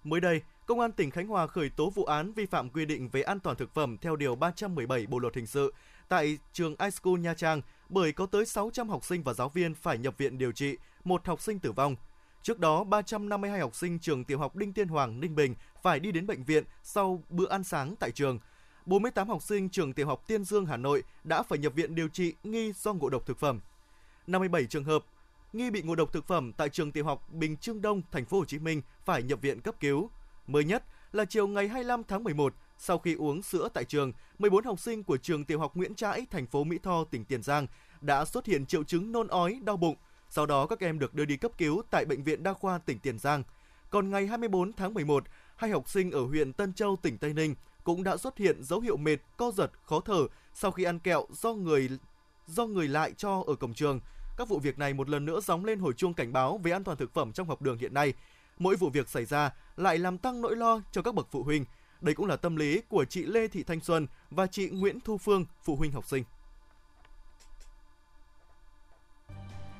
Mới 0.03 0.21
đây, 0.21 0.41
Công 0.65 0.79
an 0.79 0.91
tỉnh 0.91 1.11
Khánh 1.11 1.27
Hòa 1.27 1.47
khởi 1.47 1.69
tố 1.69 1.89
vụ 1.89 2.03
án 2.03 2.33
vi 2.33 2.45
phạm 2.45 2.69
quy 2.69 2.85
định 2.85 3.09
về 3.09 3.21
an 3.21 3.39
toàn 3.39 3.57
thực 3.57 3.73
phẩm 3.73 3.97
theo 3.97 4.15
Điều 4.15 4.35
317 4.35 5.05
Bộ 5.07 5.19
Luật 5.19 5.35
Hình 5.35 5.47
sự 5.47 5.73
tại 6.09 6.37
trường 6.53 6.75
iSchool 6.79 7.19
Nha 7.19 7.33
Trang 7.33 7.61
bởi 7.89 8.11
có 8.11 8.25
tới 8.25 8.45
600 8.45 8.89
học 8.89 9.05
sinh 9.05 9.23
và 9.23 9.33
giáo 9.33 9.49
viên 9.49 9.73
phải 9.73 9.97
nhập 9.97 10.17
viện 10.17 10.37
điều 10.37 10.51
trị, 10.51 10.77
một 11.03 11.25
học 11.25 11.41
sinh 11.41 11.59
tử 11.59 11.71
vong. 11.71 11.95
Trước 12.47 12.59
đó, 12.59 12.83
352 12.83 13.59
học 13.59 13.75
sinh 13.75 13.99
trường 13.99 14.23
tiểu 14.23 14.39
học 14.39 14.55
Đinh 14.55 14.73
Tiên 14.73 14.87
Hoàng, 14.87 15.19
Ninh 15.19 15.35
Bình 15.35 15.55
phải 15.81 15.99
đi 15.99 16.11
đến 16.11 16.27
bệnh 16.27 16.43
viện 16.43 16.63
sau 16.83 17.23
bữa 17.29 17.47
ăn 17.49 17.63
sáng 17.63 17.95
tại 17.99 18.11
trường. 18.11 18.39
48 18.85 19.29
học 19.29 19.43
sinh 19.43 19.69
trường 19.69 19.93
tiểu 19.93 20.07
học 20.07 20.23
Tiên 20.27 20.43
Dương, 20.43 20.65
Hà 20.65 20.77
Nội 20.77 21.03
đã 21.23 21.43
phải 21.43 21.59
nhập 21.59 21.73
viện 21.75 21.95
điều 21.95 22.07
trị 22.07 22.33
nghi 22.43 22.73
do 22.73 22.93
ngộ 22.93 23.09
độc 23.09 23.25
thực 23.25 23.37
phẩm. 23.39 23.59
57 24.27 24.65
trường 24.65 24.83
hợp 24.83 25.05
nghi 25.53 25.69
bị 25.69 25.81
ngộ 25.81 25.95
độc 25.95 26.13
thực 26.13 26.27
phẩm 26.27 26.53
tại 26.57 26.69
trường 26.69 26.91
tiểu 26.91 27.05
học 27.05 27.33
Bình 27.33 27.57
Trương 27.57 27.81
Đông, 27.81 28.01
thành 28.11 28.25
phố 28.25 28.37
Hồ 28.37 28.45
Chí 28.45 28.59
Minh 28.59 28.81
phải 29.05 29.23
nhập 29.23 29.41
viện 29.41 29.61
cấp 29.61 29.75
cứu. 29.79 30.09
Mới 30.47 30.63
nhất 30.63 30.83
là 31.11 31.25
chiều 31.25 31.47
ngày 31.47 31.67
25 31.67 32.03
tháng 32.03 32.23
11, 32.23 32.53
sau 32.77 32.97
khi 32.97 33.13
uống 33.13 33.41
sữa 33.41 33.69
tại 33.73 33.83
trường, 33.85 34.11
14 34.39 34.65
học 34.65 34.79
sinh 34.79 35.03
của 35.03 35.17
trường 35.17 35.45
tiểu 35.45 35.59
học 35.59 35.75
Nguyễn 35.75 35.95
Trãi, 35.95 36.25
thành 36.31 36.45
phố 36.45 36.63
Mỹ 36.63 36.77
Tho, 36.83 37.03
tỉnh 37.03 37.25
Tiền 37.25 37.43
Giang 37.43 37.67
đã 38.01 38.25
xuất 38.25 38.45
hiện 38.45 38.65
triệu 38.65 38.83
chứng 38.83 39.11
nôn 39.11 39.27
ói, 39.27 39.59
đau 39.63 39.77
bụng. 39.77 39.95
Sau 40.29 40.45
đó 40.45 40.67
các 40.67 40.79
em 40.79 40.99
được 40.99 41.13
đưa 41.13 41.25
đi 41.25 41.37
cấp 41.37 41.51
cứu 41.57 41.81
tại 41.89 42.05
Bệnh 42.05 42.23
viện 42.23 42.43
Đa 42.43 42.53
khoa 42.53 42.77
tỉnh 42.77 42.99
Tiền 42.99 43.19
Giang. 43.19 43.43
Còn 43.89 44.09
ngày 44.09 44.27
24 44.27 44.73
tháng 44.73 44.93
11, 44.93 45.23
hai 45.55 45.69
học 45.71 45.89
sinh 45.89 46.11
ở 46.11 46.25
huyện 46.25 46.53
Tân 46.53 46.73
Châu, 46.73 46.95
tỉnh 47.01 47.17
Tây 47.17 47.33
Ninh 47.33 47.55
cũng 47.83 48.03
đã 48.03 48.17
xuất 48.17 48.37
hiện 48.37 48.63
dấu 48.63 48.79
hiệu 48.79 48.97
mệt, 48.97 49.17
co 49.37 49.51
giật, 49.51 49.71
khó 49.83 49.99
thở 49.99 50.27
sau 50.53 50.71
khi 50.71 50.83
ăn 50.83 50.99
kẹo 50.99 51.25
do 51.31 51.53
người 51.53 51.89
do 52.47 52.65
người 52.65 52.87
lại 52.87 53.13
cho 53.17 53.43
ở 53.47 53.55
cổng 53.55 53.73
trường. 53.73 53.99
Các 54.37 54.49
vụ 54.49 54.59
việc 54.59 54.79
này 54.79 54.93
một 54.93 55.09
lần 55.09 55.25
nữa 55.25 55.39
gióng 55.39 55.65
lên 55.65 55.79
hồi 55.79 55.93
chuông 55.93 56.13
cảnh 56.13 56.33
báo 56.33 56.57
về 56.57 56.71
an 56.71 56.83
toàn 56.83 56.97
thực 56.97 57.13
phẩm 57.13 57.31
trong 57.31 57.47
học 57.47 57.61
đường 57.61 57.77
hiện 57.77 57.93
nay. 57.93 58.13
Mỗi 58.59 58.75
vụ 58.75 58.89
việc 58.89 59.09
xảy 59.09 59.25
ra 59.25 59.53
lại 59.75 59.97
làm 59.97 60.17
tăng 60.17 60.41
nỗi 60.41 60.55
lo 60.55 60.81
cho 60.91 61.01
các 61.01 61.15
bậc 61.15 61.27
phụ 61.31 61.43
huynh. 61.43 61.65
Đây 62.01 62.15
cũng 62.15 62.25
là 62.25 62.35
tâm 62.35 62.55
lý 62.55 62.81
của 62.89 63.05
chị 63.05 63.25
Lê 63.25 63.47
Thị 63.47 63.63
Thanh 63.63 63.79
Xuân 63.81 64.07
và 64.29 64.47
chị 64.47 64.69
Nguyễn 64.69 64.99
Thu 64.99 65.17
Phương, 65.17 65.45
phụ 65.63 65.75
huynh 65.75 65.91
học 65.91 66.07
sinh. 66.07 66.23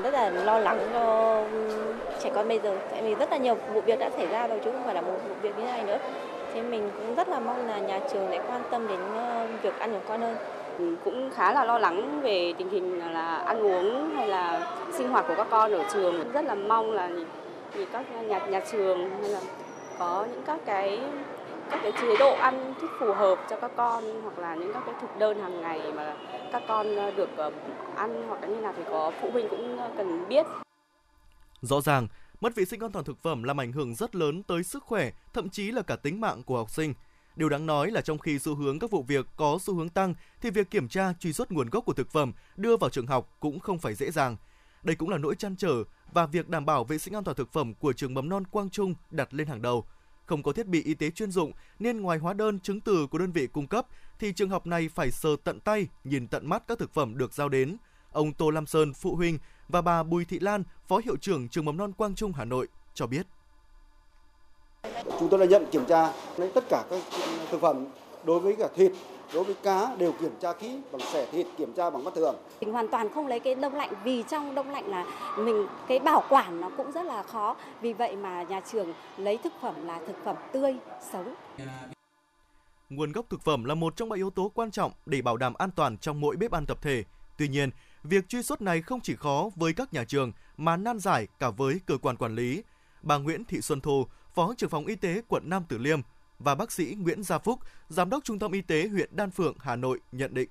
Rất 0.04 0.14
là 0.14 0.30
lo 0.30 0.60
lắng 0.60 0.80
cho 0.94 1.36
ừ, 1.52 1.94
trẻ 2.20 2.32
con 2.36 2.48
bây 2.48 2.60
giờ. 2.60 2.78
Tại 2.92 3.02
vì 3.04 3.16
rất 3.16 3.32
là 3.32 3.38
nhiều 3.38 3.56
vụ 3.74 3.82
việc 3.82 4.00
đã 4.00 4.10
xảy 4.10 4.28
ra 4.28 4.48
rồi 4.48 4.60
chứ 4.64 4.72
không 4.72 4.84
phải 4.86 4.96
là 4.96 5.02
một 5.02 5.14
vụ 5.30 5.36
việc 5.42 5.58
như 5.58 5.64
này 5.64 5.84
nữa. 5.84 5.98
Thế 6.54 6.62
mình 6.62 6.90
cũng 6.98 7.16
rất 7.16 7.30
là 7.30 7.40
mong 7.40 7.68
là 7.68 7.80
nhà 7.80 8.00
trường 8.14 8.28
sẽ 8.32 8.40
quan 8.48 8.62
tâm 8.72 8.88
đến 8.88 9.00
ờ, 9.16 9.48
việc 9.62 9.80
ăn 9.80 9.92
của 9.92 10.00
con 10.08 10.22
hơn. 10.22 10.36
Cũng 11.06 11.30
khá 11.36 11.54
là 11.54 11.64
lo 11.64 11.78
lắng 11.78 12.22
về 12.22 12.54
tình 12.58 12.70
hình 12.70 13.14
là 13.14 13.36
ăn 13.36 13.64
uống 13.64 14.16
hay 14.16 14.28
là 14.28 14.72
sinh 14.94 15.10
hoạt 15.10 15.26
của 15.28 15.34
các 15.38 15.48
con 15.50 15.72
ở 15.72 15.84
trường. 15.94 16.32
Rất 16.32 16.46
là 16.46 16.56
mong 16.56 16.92
là 16.92 17.10
thì 17.74 17.86
các 17.86 18.06
nhà 18.28 18.40
nhà 18.40 18.60
trường 18.72 19.10
hay 19.22 19.30
là 19.30 19.40
có 20.00 20.26
những 20.32 20.44
các 20.46 20.60
cái 20.66 21.00
các 21.72 21.80
cái 21.84 21.92
chế 22.02 22.18
độ 22.20 22.34
ăn 22.34 22.74
thích 22.82 22.90
phù 23.00 23.14
hợp 23.14 23.36
cho 23.50 23.58
các 23.62 23.72
con 23.78 24.04
hoặc 24.24 24.40
là 24.40 24.56
những 24.56 24.74
các 24.74 24.84
cái 24.86 24.96
thực 25.02 25.20
đơn 25.20 25.40
hàng 25.42 25.62
ngày 25.62 25.92
mà 25.96 26.16
các 26.52 26.64
con 26.68 26.96
ờ, 26.96 27.12
được 27.12 27.30
ờ, 27.38 27.52
ăn 27.96 28.28
hoặc 28.28 28.42
là 28.42 28.48
như 28.48 28.56
nào 28.56 28.74
thì 28.78 28.84
có 28.90 29.12
phụ 29.22 29.32
huynh 29.32 29.48
cũng 29.50 29.78
ờ, 29.78 29.92
cần 29.98 30.28
biết. 30.30 30.46
Rõ 31.62 31.82
ràng, 31.82 32.08
mất 32.42 32.56
vệ 32.56 32.66
sinh 32.66 32.80
an 32.80 32.92
toàn 32.92 33.06
thực 33.06 33.20
phẩm 33.20 33.44
làm 33.44 33.60
ảnh 33.60 33.72
hưởng 33.72 33.96
rất 33.96 34.16
lớn 34.16 34.44
tới 34.44 34.64
sức 34.64 34.84
khỏe, 34.84 35.12
thậm 35.34 35.50
chí 35.50 35.72
là 35.72 35.82
cả 35.82 35.96
tính 35.96 36.22
mạng 36.22 36.44
của 36.44 36.58
học 36.58 36.70
sinh. 36.70 36.94
Điều 37.36 37.50
đáng 37.50 37.66
nói 37.66 37.92
là 37.92 38.02
trong 38.02 38.18
khi 38.18 38.40
xu 38.40 38.56
hướng 38.56 38.80
các 38.80 38.92
vụ 38.92 39.04
việc 39.04 39.26
có 39.38 39.58
xu 39.62 39.76
hướng 39.76 39.90
tăng 39.90 40.14
thì 40.42 40.50
việc 40.50 40.72
kiểm 40.72 40.88
tra 40.88 41.14
truy 41.20 41.34
xuất 41.34 41.52
nguồn 41.52 41.70
gốc 41.70 41.86
của 41.86 41.94
thực 41.94 42.12
phẩm 42.12 42.34
đưa 42.56 42.78
vào 42.78 42.90
trường 42.90 43.08
học 43.08 43.30
cũng 43.40 43.60
không 43.60 43.80
phải 43.80 43.94
dễ 43.94 44.12
dàng. 44.12 44.36
Đây 44.84 44.96
cũng 44.96 45.10
là 45.10 45.18
nỗi 45.18 45.36
chăn 45.36 45.56
trở 45.56 45.84
và 46.14 46.26
việc 46.26 46.50
đảm 46.50 46.66
bảo 46.66 46.84
vệ 46.84 46.98
sinh 46.98 47.16
an 47.16 47.24
toàn 47.24 47.38
thực 47.38 47.54
phẩm 47.54 47.74
của 47.74 47.94
trường 47.94 48.14
mầm 48.14 48.30
non 48.30 48.44
Quang 48.46 48.70
Trung 48.70 48.94
đặt 49.12 49.34
lên 49.34 49.48
hàng 49.48 49.62
đầu. 49.62 49.86
Không 50.28 50.44
có 50.44 50.52
thiết 50.52 50.68
bị 50.68 50.84
y 50.84 50.94
tế 50.94 51.10
chuyên 51.10 51.32
dụng 51.32 51.52
nên 51.80 52.02
ngoài 52.02 52.18
hóa 52.18 52.34
đơn 52.34 52.60
chứng 52.60 52.82
từ 52.82 53.08
của 53.08 53.18
đơn 53.18 53.32
vị 53.32 53.48
cung 53.48 53.68
cấp 53.68 53.88
thì 54.20 54.34
trường 54.34 54.50
học 54.50 54.68
này 54.68 54.90
phải 54.90 55.12
sờ 55.12 55.30
tận 55.44 55.60
tay, 55.60 55.88
nhìn 56.04 56.28
tận 56.28 56.50
mắt 56.50 56.64
các 56.68 56.80
thực 56.80 56.94
phẩm 56.94 57.18
được 57.18 57.34
giao 57.34 57.50
đến. 57.50 57.78
Ông 58.12 58.34
Tô 58.34 58.50
Lam 58.50 58.68
Sơn, 58.68 58.94
phụ 58.94 59.16
huynh 59.16 59.38
và 59.68 59.82
bà 59.82 60.04
Bùi 60.04 60.26
Thị 60.26 60.40
Lan, 60.40 60.64
phó 60.88 61.02
hiệu 61.06 61.18
trưởng 61.18 61.50
trường 61.50 61.66
mầm 61.66 61.78
non 61.78 61.94
Quang 61.94 62.16
Trung 62.16 62.34
Hà 62.34 62.46
Nội 62.46 62.68
cho 62.94 63.08
biết. 63.08 63.28
Chúng 65.20 65.30
tôi 65.30 65.40
đã 65.40 65.46
nhận 65.46 65.66
kiểm 65.72 65.86
tra 65.86 66.14
lấy 66.38 66.52
tất 66.56 66.64
cả 66.70 66.86
các 66.90 67.02
thực 67.52 67.62
phẩm 67.62 67.86
đối 68.26 68.40
với 68.40 68.56
cả 68.60 68.68
thịt, 68.76 68.92
đối 69.34 69.44
với 69.44 69.56
cá 69.64 69.96
đều 69.96 70.14
kiểm 70.22 70.32
tra 70.42 70.54
kỹ 70.54 70.80
bằng 70.92 71.02
xẻ 71.02 71.28
thịt 71.32 71.48
kiểm 71.58 71.74
tra 71.74 71.90
bằng 71.90 72.04
mắt 72.04 72.14
thường. 72.16 72.36
Mình 72.62 72.72
hoàn 72.72 72.88
toàn 72.88 73.14
không 73.14 73.28
lấy 73.28 73.40
cái 73.40 73.56
đông 73.56 73.76
lạnh 73.76 73.94
vì 74.04 74.24
trong 74.30 74.56
đông 74.56 74.70
lạnh 74.70 74.88
là 74.88 75.06
mình 75.38 75.68
cái 75.88 76.00
bảo 76.00 76.24
quản 76.30 76.62
nó 76.62 76.70
cũng 76.78 76.92
rất 76.92 77.06
là 77.06 77.24
khó. 77.24 77.56
Vì 77.82 77.94
vậy 77.94 78.16
mà 78.16 78.44
nhà 78.44 78.62
trường 78.72 78.94
lấy 79.18 79.38
thực 79.38 79.54
phẩm 79.62 79.88
là 79.88 80.00
thực 80.08 80.16
phẩm 80.24 80.36
tươi, 80.54 80.76
sống. 81.12 81.36
Nguồn 82.90 83.12
gốc 83.12 83.26
thực 83.30 83.42
phẩm 83.42 83.64
là 83.64 83.76
một 83.76 83.96
trong 83.96 84.10
ba 84.10 84.16
yếu 84.16 84.30
tố 84.30 84.52
quan 84.56 84.72
trọng 84.72 84.92
để 85.06 85.22
bảo 85.22 85.38
đảm 85.38 85.54
an 85.54 85.72
toàn 85.72 85.98
trong 85.98 86.22
mỗi 86.22 86.36
bếp 86.36 86.52
ăn 86.52 86.66
tập 86.66 86.78
thể. 86.82 87.04
Tuy 87.38 87.48
nhiên, 87.48 87.70
việc 88.04 88.30
truy 88.30 88.44
xuất 88.44 88.62
này 88.62 88.82
không 88.82 89.02
chỉ 89.02 89.16
khó 89.16 89.50
với 89.56 89.74
các 89.74 89.94
nhà 89.94 90.04
trường 90.04 90.32
mà 90.58 90.78
nan 90.78 91.00
giải 91.00 91.28
cả 91.40 91.50
với 91.50 91.80
cơ 91.86 91.98
quan 91.98 92.18
quản 92.18 92.36
lý. 92.36 92.64
Bà 93.02 93.18
Nguyễn 93.18 93.46
Thị 93.46 93.62
Xuân 93.62 93.82
Thu, 93.82 94.06
Phó 94.36 94.54
trưởng 94.58 94.70
phòng 94.70 94.86
y 94.86 94.96
tế 94.96 95.22
quận 95.28 95.44
Nam 95.46 95.64
Từ 95.70 95.78
Liêm 95.78 96.02
và 96.40 96.56
bác 96.56 96.72
sĩ 96.72 96.96
Nguyễn 97.00 97.24
Gia 97.24 97.38
Phúc, 97.38 97.60
giám 97.90 98.10
đốc 98.10 98.24
Trung 98.24 98.40
tâm 98.40 98.52
Y 98.52 98.62
tế 98.62 98.88
huyện 98.88 99.10
Đan 99.16 99.32
Phượng, 99.32 99.56
Hà 99.60 99.76
Nội 99.76 100.00
nhận 100.12 100.34
định. 100.34 100.50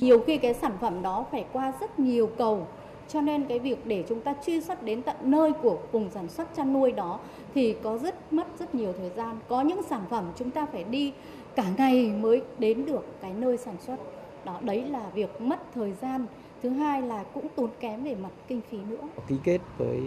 Nhiều 0.00 0.22
khi 0.26 0.38
cái 0.38 0.54
sản 0.54 0.72
phẩm 0.80 1.02
đó 1.02 1.26
phải 1.30 1.46
qua 1.52 1.72
rất 1.80 1.98
nhiều 1.98 2.30
cầu, 2.38 2.68
cho 3.08 3.20
nên 3.20 3.46
cái 3.48 3.58
việc 3.58 3.86
để 3.86 4.04
chúng 4.08 4.20
ta 4.20 4.34
truy 4.46 4.60
xuất 4.60 4.82
đến 4.82 5.02
tận 5.02 5.16
nơi 5.22 5.52
của 5.62 5.78
vùng 5.92 6.10
sản 6.10 6.28
xuất 6.28 6.56
chăn 6.56 6.72
nuôi 6.72 6.92
đó 6.92 7.20
thì 7.54 7.76
có 7.82 7.98
rất 7.98 8.32
mất 8.32 8.46
rất 8.58 8.74
nhiều 8.74 8.92
thời 8.92 9.10
gian. 9.16 9.38
Có 9.48 9.60
những 9.60 9.80
sản 9.88 10.04
phẩm 10.10 10.32
chúng 10.36 10.50
ta 10.50 10.66
phải 10.66 10.84
đi 10.84 11.12
cả 11.56 11.64
ngày 11.76 12.10
mới 12.10 12.42
đến 12.58 12.86
được 12.86 13.04
cái 13.20 13.32
nơi 13.34 13.56
sản 13.56 13.76
xuất. 13.86 13.96
Đó 14.44 14.60
đấy 14.62 14.84
là 14.88 15.10
việc 15.14 15.40
mất 15.40 15.58
thời 15.74 15.92
gian 15.92 16.26
thứ 16.62 16.70
hai 16.70 17.02
là 17.02 17.24
cũng 17.34 17.46
tốn 17.56 17.70
kém 17.80 18.04
về 18.04 18.14
mặt 18.14 18.30
kinh 18.48 18.60
phí 18.70 18.78
nữa 18.88 19.08
ký 19.28 19.36
kết 19.44 19.60
với 19.78 20.02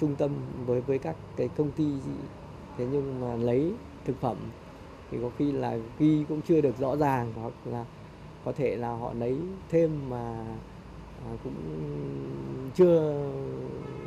trung 0.00 0.16
tâm 0.16 0.30
với 0.66 0.80
với 0.80 0.98
các 0.98 1.16
cái 1.36 1.48
công 1.56 1.70
ty 1.70 1.84
thế 2.78 2.86
nhưng 2.92 3.20
mà 3.20 3.34
lấy 3.34 3.72
thực 4.04 4.20
phẩm 4.20 4.36
thì 5.10 5.18
có 5.22 5.30
khi 5.38 5.52
là 5.52 5.76
ghi 5.98 6.24
cũng 6.28 6.40
chưa 6.48 6.60
được 6.60 6.78
rõ 6.78 6.96
ràng 6.96 7.32
hoặc 7.36 7.52
là 7.64 7.84
có 8.44 8.52
thể 8.52 8.76
là 8.76 8.88
họ 8.88 9.12
lấy 9.12 9.38
thêm 9.70 10.10
mà 10.10 10.46
à, 11.24 11.30
cũng 11.44 11.54
chưa 12.74 13.30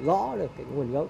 rõ 0.03 0.35
được 0.35 0.51
cái 0.57 0.65
nguồn 0.73 0.91
gốc 0.91 1.07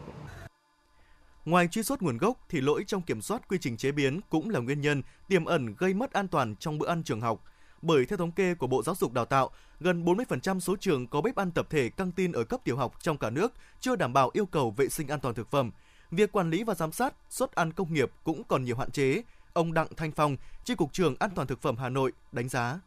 Ngoài 1.46 1.67
truy 1.67 1.84
xuất 1.84 2.02
nguồn 2.02 2.17
gốc 2.17 2.38
thì 2.50 2.62
lỗi 2.62 2.84
trong 2.88 3.02
kiểm 3.02 3.22
soát 3.22 3.48
quy 3.48 3.58
trình 3.62 3.78
chế 3.78 3.91
biến 3.91 4.20
cũng 4.30 4.50
là 4.50 4.60
nguyên 4.60 4.82
nhân 4.82 5.02
tiềm 5.28 5.46
ẩn 5.46 5.76
gây 5.78 5.93
mất 5.93 6.13
an 6.13 6.28
toàn 6.28 6.56
trong 6.56 6.78
bữa 6.78 6.88
ăn 6.88 7.04
trường 7.04 7.22
học 7.22 7.43
bởi 7.82 8.06
theo 8.06 8.17
thống 8.17 8.32
kê 8.32 8.54
của 8.54 8.67
Bộ 8.67 8.84
Giáo 8.84 8.96
dục 8.96 9.13
Đào 9.13 9.26
tạo, 9.26 9.50
gần 9.80 10.06
40% 10.06 10.60
số 10.60 10.76
trường 10.76 11.08
có 11.08 11.22
bếp 11.22 11.36
ăn 11.36 11.52
tập 11.52 11.67
thể 11.70 11.89
căng 11.89 12.12
tin 12.12 12.32
ở 12.32 12.43
cấp 12.43 12.60
tiểu 12.63 12.78
học 12.78 12.93
trong 13.02 13.17
cả 13.17 13.30
nước 13.30 13.54
chưa 13.80 13.96
đảm 13.96 14.13
bảo 14.13 14.30
yêu 14.34 14.46
cầu 14.46 14.72
vệ 14.72 14.89
sinh 14.89 15.08
an 15.08 15.20
toàn 15.20 15.36
thực 15.36 15.52
phẩm. 15.52 15.72
Việc 16.12 16.32
quản 16.32 16.50
lý 16.50 16.63
và 16.63 16.76
giám 16.76 16.91
sát 16.91 17.13
suất 17.30 17.56
ăn 17.56 17.74
công 17.74 17.93
nghiệp 17.93 18.12
cũng 18.24 18.43
còn 18.48 18.63
nhiều 18.63 18.76
hạn 18.76 18.91
chế. 18.91 19.22
Ông 19.54 19.74
Đặng 19.74 19.88
Thanh 19.98 20.12
Phong, 20.12 20.38
Chi 20.63 20.76
cục 20.76 20.93
trưởng 20.93 21.15
An 21.20 21.30
toàn 21.36 21.48
thực 21.48 21.62
phẩm 21.62 21.76
Hà 21.78 21.89
Nội 21.89 22.12
đánh 22.32 22.50
giá. 22.50 22.80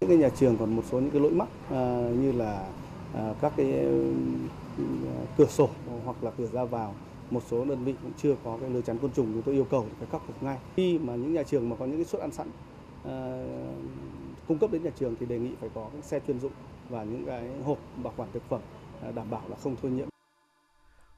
Những 0.00 0.10
cái 0.10 0.18
nhà 0.18 0.28
trường 0.28 0.56
còn 0.56 0.76
một 0.76 0.82
số 0.90 1.00
những 1.00 1.10
cái 1.10 1.20
lỗi 1.20 1.32
mắc 1.32 1.48
à, 1.70 2.10
như 2.20 2.32
là 2.32 2.68
à, 3.14 3.34
các 3.40 3.52
cái 3.56 3.72
à, 3.72 5.20
cửa 5.36 5.46
sổ 5.46 5.70
hoặc 6.04 6.24
là 6.24 6.30
cửa 6.38 6.46
ra 6.52 6.64
vào 6.64 6.94
một 7.30 7.42
số 7.50 7.64
đơn 7.64 7.84
vị 7.84 7.94
cũng 8.02 8.12
chưa 8.22 8.34
có 8.44 8.58
cái 8.60 8.70
lưới 8.70 8.82
chắn 8.82 8.98
côn 8.98 9.12
trùng 9.12 9.32
chúng 9.32 9.42
tôi 9.42 9.54
yêu 9.54 9.66
cầu 9.70 9.86
phải 9.98 10.08
khắc 10.12 10.22
phục 10.26 10.42
ngay 10.42 10.58
khi 10.76 10.98
mà 10.98 11.14
những 11.14 11.34
nhà 11.34 11.42
trường 11.42 11.68
mà 11.68 11.76
có 11.76 11.86
những 11.86 11.96
cái 11.96 12.04
suất 12.04 12.20
ăn 12.20 12.32
sẵn 12.32 12.50
Ờ, 13.04 13.46
cung 14.48 14.58
cấp 14.58 14.70
đến 14.72 14.82
nhà 14.82 14.90
trường 14.98 15.16
thì 15.20 15.26
đề 15.26 15.38
nghị 15.38 15.50
phải 15.60 15.70
có 15.74 15.88
cái 15.92 16.02
xe 16.02 16.20
chuyên 16.26 16.40
dụng 16.40 16.52
và 16.88 17.04
những 17.04 17.24
cái 17.26 17.48
hộp 17.64 17.78
bảo 18.02 18.14
quản 18.16 18.28
thực 18.32 18.42
phẩm 18.48 18.60
à, 19.02 19.10
đảm 19.14 19.30
bảo 19.30 19.42
là 19.48 19.56
không 19.56 19.76
thô 19.82 19.88
nhiễm. 19.88 20.08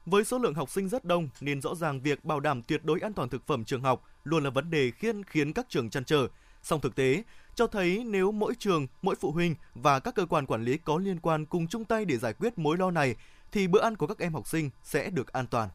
Với 0.05 0.23
số 0.23 0.37
lượng 0.37 0.53
học 0.53 0.69
sinh 0.69 0.89
rất 0.89 1.05
đông 1.05 1.29
nên 1.41 1.61
rõ 1.61 1.75
ràng 1.75 2.01
việc 2.01 2.25
bảo 2.25 2.39
đảm 2.39 2.63
tuyệt 2.63 2.85
đối 2.85 2.99
an 2.99 3.13
toàn 3.13 3.29
thực 3.29 3.47
phẩm 3.47 3.65
trường 3.65 3.81
học 3.81 4.07
luôn 4.23 4.43
là 4.43 4.49
vấn 4.49 4.69
đề 4.69 4.91
khiến 4.91 5.23
khiến 5.23 5.53
các 5.53 5.65
trường 5.69 5.89
chăn 5.89 6.05
trở. 6.05 6.27
Song 6.61 6.81
thực 6.81 6.95
tế 6.95 7.23
cho 7.55 7.67
thấy 7.67 8.03
nếu 8.05 8.31
mỗi 8.31 8.53
trường, 8.59 8.87
mỗi 9.01 9.15
phụ 9.15 9.31
huynh 9.31 9.55
và 9.75 9.99
các 9.99 10.15
cơ 10.15 10.25
quan 10.25 10.45
quản 10.45 10.63
lý 10.63 10.77
có 10.77 10.97
liên 10.97 11.19
quan 11.19 11.45
cùng 11.45 11.67
chung 11.67 11.85
tay 11.85 12.05
để 12.05 12.17
giải 12.17 12.33
quyết 12.33 12.57
mối 12.57 12.77
lo 12.77 12.91
này 12.91 13.15
thì 13.51 13.67
bữa 13.67 13.81
ăn 13.81 13.95
của 13.95 14.07
các 14.07 14.19
em 14.19 14.33
học 14.33 14.47
sinh 14.47 14.69
sẽ 14.83 15.09
được 15.09 15.33
an 15.33 15.47
toàn. 15.47 15.69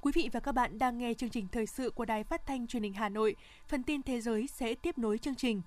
Quý 0.00 0.12
vị 0.14 0.30
và 0.32 0.40
các 0.40 0.52
bạn 0.52 0.78
đang 0.78 0.98
nghe 0.98 1.14
chương 1.14 1.30
trình 1.30 1.48
thời 1.52 1.66
sự 1.66 1.90
của 1.90 2.04
Đài 2.04 2.24
Phát 2.24 2.46
thanh 2.46 2.66
Truyền 2.66 2.82
hình 2.82 2.94
Hà 2.94 3.08
Nội. 3.08 3.36
Phần 3.68 3.82
tin 3.82 4.02
thế 4.02 4.20
giới 4.20 4.46
sẽ 4.46 4.74
tiếp 4.74 4.98
nối 4.98 5.18
chương 5.18 5.34
trình. 5.34 5.62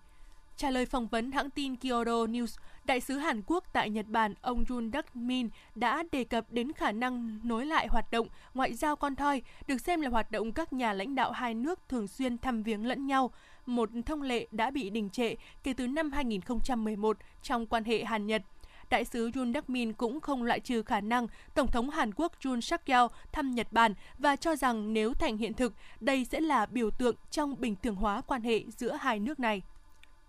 Trả 0.58 0.70
lời 0.72 0.86
phỏng 0.86 1.08
vấn 1.08 1.32
hãng 1.32 1.50
tin 1.50 1.76
Kyodo 1.76 2.26
News, 2.26 2.58
đại 2.86 3.02
sứ 3.02 3.18
Hàn 3.18 3.42
Quốc 3.46 3.64
tại 3.74 3.90
Nhật 3.90 4.06
Bản 4.08 4.34
ông 4.42 4.64
Jun 4.64 4.92
Duk 4.94 5.16
Min 5.16 5.50
đã 5.76 6.04
đề 6.12 6.24
cập 6.24 6.52
đến 6.52 6.72
khả 6.72 6.92
năng 6.92 7.40
nối 7.44 7.66
lại 7.66 7.88
hoạt 7.88 8.12
động 8.12 8.28
ngoại 8.54 8.74
giao 8.74 8.96
con 8.96 9.16
thoi, 9.16 9.42
được 9.68 9.82
xem 9.82 10.02
là 10.02 10.10
hoạt 10.10 10.32
động 10.32 10.52
các 10.52 10.74
nhà 10.74 10.94
lãnh 10.94 11.16
đạo 11.16 11.32
hai 11.32 11.54
nước 11.54 11.80
thường 11.90 12.08
xuyên 12.08 12.38
thăm 12.38 12.64
viếng 12.64 12.86
lẫn 12.86 13.08
nhau, 13.08 13.32
một 13.66 13.90
thông 14.06 14.22
lệ 14.22 14.48
đã 14.52 14.72
bị 14.72 14.90
đình 14.90 15.10
trệ 15.10 15.36
kể 15.64 15.74
từ 15.74 15.88
năm 15.88 16.12
2011 16.12 17.18
trong 17.42 17.66
quan 17.66 17.84
hệ 17.84 18.04
Hàn 18.04 18.26
Nhật 18.26 18.42
đại 18.90 19.06
sứ 19.06 19.30
Jun 19.30 19.54
Đắc 19.54 19.70
Min 19.70 19.94
cũng 19.94 20.22
không 20.22 20.44
loại 20.44 20.60
trừ 20.60 20.84
khả 20.84 21.02
năng 21.02 21.28
Tổng 21.54 21.72
thống 21.72 21.90
Hàn 21.90 22.12
Quốc 22.14 22.32
Jun 22.42 22.62
suk 22.62 22.86
yeol 22.86 23.08
thăm 23.32 23.52
Nhật 23.52 23.68
Bản 23.72 23.94
và 24.18 24.36
cho 24.36 24.56
rằng 24.56 24.94
nếu 24.94 25.14
thành 25.14 25.38
hiện 25.38 25.54
thực, 25.54 25.74
đây 26.00 26.26
sẽ 26.26 26.40
là 26.40 26.66
biểu 26.66 26.92
tượng 26.92 27.16
trong 27.32 27.56
bình 27.60 27.76
thường 27.84 27.96
hóa 27.96 28.22
quan 28.22 28.42
hệ 28.42 28.64
giữa 28.78 28.98
hai 29.02 29.20
nước 29.20 29.40
này. 29.40 29.62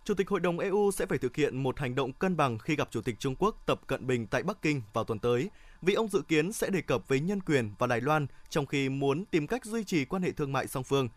Chủ 0.07 0.15
tịch 0.15 0.29
Hội 0.29 0.41
đồng 0.41 0.59
EU 0.59 0.91
sẽ 0.91 1.07
phải 1.07 1.19
thực 1.19 1.37
hiện 1.37 1.63
một 1.63 1.79
hành 1.79 1.95
động 1.95 2.13
cân 2.13 2.37
bằng 2.37 2.59
khi 2.59 2.77
gặp 2.77 2.89
Chủ 2.91 3.01
tịch 3.01 3.17
Trung 3.19 3.35
Quốc 3.39 3.63
Tập 3.67 3.81
Cận 3.87 4.07
Bình 4.07 4.27
tại 4.27 4.43
Bắc 4.43 4.63
Kinh 4.63 4.83
vào 4.93 5.05
tuần 5.05 5.19
tới, 5.19 5.51
vì 5.83 5.95
ông 5.95 6.09
dự 6.09 6.23
kiến 6.29 6.53
sẽ 6.53 6.71
đề 6.71 6.81
cập 6.81 7.09
với 7.09 7.21
nhân 7.21 7.41
quyền 7.41 7.71
và 7.79 7.87
Đài 7.87 8.01
Loan 8.01 8.27
trong 8.49 8.67
khi 8.67 8.89
muốn 8.89 9.25
tìm 9.25 9.47
cách 9.47 9.65
duy 9.65 9.85
trì 9.85 10.05
quan 10.05 10.23
hệ 10.23 10.33
thương 10.33 10.53
mại 10.53 10.67
song 10.67 10.85
phương. 10.85 11.09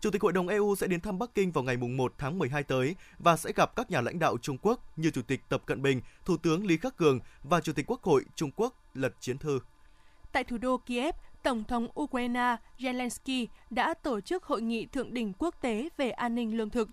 Chủ 0.00 0.10
tịch 0.10 0.22
Hội 0.22 0.32
đồng 0.32 0.48
EU 0.48 0.74
sẽ 0.74 0.86
đến 0.86 1.00
thăm 1.00 1.18
Bắc 1.18 1.34
Kinh 1.34 1.52
vào 1.52 1.64
ngày 1.64 1.76
1 1.76 2.14
tháng 2.18 2.38
12 2.38 2.62
tới 2.62 2.94
và 3.18 3.36
sẽ 3.36 3.52
gặp 3.56 3.76
các 3.76 3.90
nhà 3.90 4.00
lãnh 4.00 4.18
đạo 4.18 4.38
Trung 4.38 4.58
Quốc 4.62 4.98
như 4.98 5.10
Chủ 5.10 5.22
tịch 5.22 5.40
Tập 5.48 5.62
Cận 5.66 5.82
Bình, 5.82 6.00
Thủ 6.24 6.36
tướng 6.36 6.66
Lý 6.66 6.76
Khắc 6.76 6.96
Cường 6.96 7.20
và 7.42 7.60
Chủ 7.60 7.72
tịch 7.72 7.90
Quốc 7.90 8.02
hội 8.02 8.24
Trung 8.34 8.50
Quốc 8.56 8.74
Lật 8.94 9.12
Chiến 9.20 9.38
Thư. 9.38 9.58
Tại 10.32 10.44
thủ 10.44 10.58
đô 10.58 10.76
Kiev, 10.76 11.14
Tổng 11.42 11.64
thống 11.64 11.88
Ukraine 12.00 12.56
Zelensky 12.78 13.46
đã 13.70 13.94
tổ 13.94 14.20
chức 14.20 14.44
hội 14.44 14.62
nghị 14.62 14.86
thượng 14.86 15.14
đỉnh 15.14 15.32
quốc 15.38 15.54
tế 15.60 15.88
về 15.96 16.10
an 16.10 16.34
ninh 16.34 16.56
lương 16.56 16.70
thực. 16.70 16.88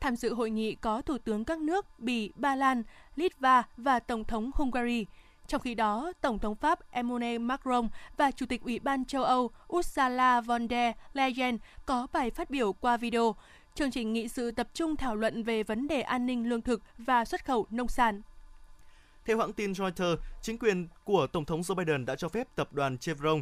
Tham 0.00 0.16
dự 0.16 0.34
hội 0.34 0.50
nghị 0.50 0.74
có 0.74 1.02
Thủ 1.02 1.18
tướng 1.18 1.44
các 1.44 1.58
nước 1.58 1.86
Bỉ, 1.98 2.32
Ba 2.34 2.56
Lan, 2.56 2.82
Litva 3.16 3.62
và 3.76 4.00
Tổng 4.00 4.24
thống 4.24 4.50
Hungary. 4.54 5.06
Trong 5.46 5.60
khi 5.60 5.74
đó, 5.74 6.12
Tổng 6.20 6.38
thống 6.38 6.54
Pháp 6.54 6.90
Emmanuel 6.90 7.38
Macron 7.38 7.88
và 8.16 8.30
Chủ 8.30 8.46
tịch 8.46 8.62
Ủy 8.62 8.78
ban 8.78 9.04
châu 9.04 9.24
Âu 9.24 9.50
Ursula 9.76 10.40
von 10.40 10.68
der 10.68 10.94
Leyen 11.12 11.58
có 11.86 12.06
bài 12.12 12.30
phát 12.30 12.50
biểu 12.50 12.72
qua 12.72 12.96
video. 12.96 13.34
Chương 13.74 13.90
trình 13.90 14.12
nghị 14.12 14.28
sự 14.28 14.50
tập 14.50 14.68
trung 14.74 14.96
thảo 14.96 15.16
luận 15.16 15.42
về 15.42 15.62
vấn 15.62 15.88
đề 15.88 16.02
an 16.02 16.26
ninh 16.26 16.48
lương 16.48 16.62
thực 16.62 16.82
và 16.98 17.24
xuất 17.24 17.44
khẩu 17.44 17.66
nông 17.70 17.88
sản. 17.88 18.22
Theo 19.24 19.38
hãng 19.38 19.52
tin 19.52 19.74
Reuters, 19.74 20.22
chính 20.42 20.58
quyền 20.58 20.88
của 21.04 21.26
Tổng 21.26 21.44
thống 21.44 21.60
Joe 21.60 21.74
Biden 21.74 22.04
đã 22.04 22.16
cho 22.16 22.28
phép 22.28 22.48
tập 22.56 22.72
đoàn 22.72 22.98
Chevron, 22.98 23.40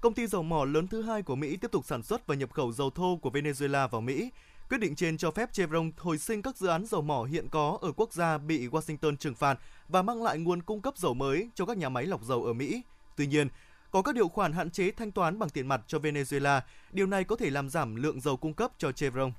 công 0.00 0.14
ty 0.14 0.26
dầu 0.26 0.42
mỏ 0.42 0.64
lớn 0.64 0.88
thứ 0.88 1.02
hai 1.02 1.22
của 1.22 1.36
Mỹ 1.36 1.56
tiếp 1.56 1.70
tục 1.72 1.84
sản 1.84 2.02
xuất 2.02 2.26
và 2.26 2.34
nhập 2.34 2.52
khẩu 2.52 2.72
dầu 2.72 2.90
thô 2.90 3.18
của 3.22 3.30
Venezuela 3.30 3.88
vào 3.88 4.00
Mỹ. 4.00 4.30
Quyết 4.68 4.78
định 4.78 4.96
trên 4.96 5.16
cho 5.16 5.30
phép 5.30 5.52
Chevron 5.52 5.90
hồi 5.96 6.18
sinh 6.18 6.42
các 6.42 6.56
dự 6.56 6.68
án 6.68 6.86
dầu 6.86 7.02
mỏ 7.02 7.24
hiện 7.24 7.48
có 7.48 7.78
ở 7.82 7.92
quốc 7.92 8.12
gia 8.12 8.38
bị 8.38 8.68
Washington 8.68 9.16
trừng 9.16 9.34
phạt 9.34 9.58
và 9.88 10.02
mang 10.02 10.22
lại 10.22 10.38
nguồn 10.38 10.62
cung 10.62 10.80
cấp 10.80 10.96
dầu 10.96 11.14
mới 11.14 11.50
cho 11.54 11.66
các 11.66 11.76
nhà 11.76 11.88
máy 11.88 12.06
lọc 12.06 12.24
dầu 12.24 12.44
ở 12.44 12.52
Mỹ. 12.52 12.82
Tuy 13.16 13.26
nhiên, 13.26 13.48
có 13.90 14.02
các 14.02 14.14
điều 14.14 14.28
khoản 14.28 14.52
hạn 14.52 14.70
chế 14.70 14.90
thanh 14.90 15.12
toán 15.12 15.38
bằng 15.38 15.50
tiền 15.50 15.66
mặt 15.66 15.80
cho 15.86 15.98
Venezuela. 15.98 16.60
Điều 16.92 17.06
này 17.06 17.24
có 17.24 17.36
thể 17.36 17.50
làm 17.50 17.68
giảm 17.68 17.96
lượng 17.96 18.20
dầu 18.20 18.36
cung 18.36 18.54
cấp 18.54 18.72
cho 18.78 18.92
Chevron. 18.92 19.32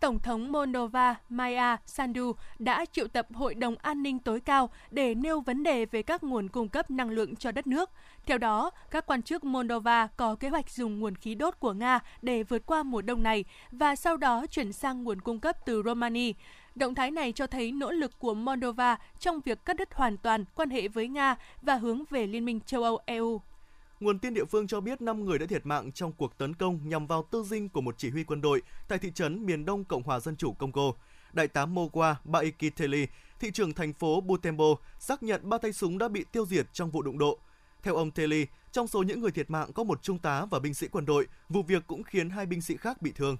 Tổng 0.00 0.18
thống 0.18 0.52
Moldova 0.52 1.14
Maya 1.28 1.76
Sandu 1.86 2.32
đã 2.58 2.84
triệu 2.92 3.08
tập 3.08 3.26
Hội 3.34 3.54
đồng 3.54 3.76
An 3.76 4.02
ninh 4.02 4.18
tối 4.18 4.40
cao 4.40 4.70
để 4.90 5.14
nêu 5.14 5.40
vấn 5.40 5.62
đề 5.62 5.84
về 5.86 6.02
các 6.02 6.24
nguồn 6.24 6.48
cung 6.48 6.68
cấp 6.68 6.90
năng 6.90 7.10
lượng 7.10 7.36
cho 7.36 7.52
đất 7.52 7.66
nước. 7.66 7.90
Theo 8.26 8.38
đó, 8.38 8.70
các 8.90 9.06
quan 9.06 9.22
chức 9.22 9.44
Moldova 9.44 10.06
có 10.06 10.34
kế 10.34 10.48
hoạch 10.48 10.70
dùng 10.70 11.00
nguồn 11.00 11.14
khí 11.14 11.34
đốt 11.34 11.60
của 11.60 11.72
Nga 11.72 12.00
để 12.22 12.42
vượt 12.42 12.66
qua 12.66 12.82
mùa 12.82 13.02
đông 13.02 13.22
này 13.22 13.44
và 13.70 13.96
sau 13.96 14.16
đó 14.16 14.46
chuyển 14.46 14.72
sang 14.72 15.04
nguồn 15.04 15.20
cung 15.20 15.40
cấp 15.40 15.56
từ 15.66 15.82
Romania. 15.82 16.32
Động 16.74 16.94
thái 16.94 17.10
này 17.10 17.32
cho 17.32 17.46
thấy 17.46 17.72
nỗ 17.72 17.90
lực 17.90 18.18
của 18.18 18.34
Moldova 18.34 18.96
trong 19.18 19.40
việc 19.40 19.64
cắt 19.64 19.76
đứt 19.76 19.94
hoàn 19.94 20.16
toàn 20.16 20.44
quan 20.54 20.70
hệ 20.70 20.88
với 20.88 21.08
Nga 21.08 21.36
và 21.62 21.74
hướng 21.74 22.04
về 22.10 22.26
Liên 22.26 22.44
minh 22.44 22.60
châu 22.60 22.82
Âu 22.82 22.98
EU. 23.06 23.40
Nguồn 24.00 24.18
tin 24.18 24.34
địa 24.34 24.44
phương 24.44 24.66
cho 24.66 24.80
biết 24.80 25.00
5 25.00 25.24
người 25.24 25.38
đã 25.38 25.46
thiệt 25.46 25.66
mạng 25.66 25.92
trong 25.92 26.12
cuộc 26.12 26.38
tấn 26.38 26.54
công 26.54 26.88
nhằm 26.88 27.06
vào 27.06 27.22
tư 27.30 27.42
dinh 27.42 27.68
của 27.68 27.80
một 27.80 27.94
chỉ 27.98 28.10
huy 28.10 28.24
quân 28.24 28.40
đội 28.40 28.62
tại 28.88 28.98
thị 28.98 29.12
trấn 29.14 29.46
miền 29.46 29.64
đông 29.64 29.84
Cộng 29.84 30.02
hòa 30.02 30.20
Dân 30.20 30.36
chủ 30.36 30.52
Congo. 30.52 30.92
Đại 31.32 31.48
tá 31.48 31.66
Mogwa 31.66 32.14
Baikiteli, 32.24 33.06
thị 33.40 33.50
trưởng 33.50 33.74
thành 33.74 33.92
phố 33.92 34.20
Butembo, 34.20 34.64
xác 34.98 35.22
nhận 35.22 35.48
ba 35.48 35.58
tay 35.58 35.72
súng 35.72 35.98
đã 35.98 36.08
bị 36.08 36.24
tiêu 36.32 36.46
diệt 36.46 36.66
trong 36.72 36.90
vụ 36.90 37.02
đụng 37.02 37.18
độ. 37.18 37.38
Theo 37.82 37.96
ông 37.96 38.10
Teli, 38.10 38.46
trong 38.72 38.86
số 38.86 39.02
những 39.02 39.20
người 39.20 39.30
thiệt 39.30 39.50
mạng 39.50 39.72
có 39.72 39.84
một 39.84 40.02
trung 40.02 40.18
tá 40.18 40.44
và 40.50 40.58
binh 40.58 40.74
sĩ 40.74 40.88
quân 40.88 41.06
đội, 41.06 41.26
vụ 41.48 41.62
việc 41.62 41.86
cũng 41.86 42.02
khiến 42.02 42.30
hai 42.30 42.46
binh 42.46 42.60
sĩ 42.60 42.76
khác 42.76 43.02
bị 43.02 43.12
thương. 43.12 43.36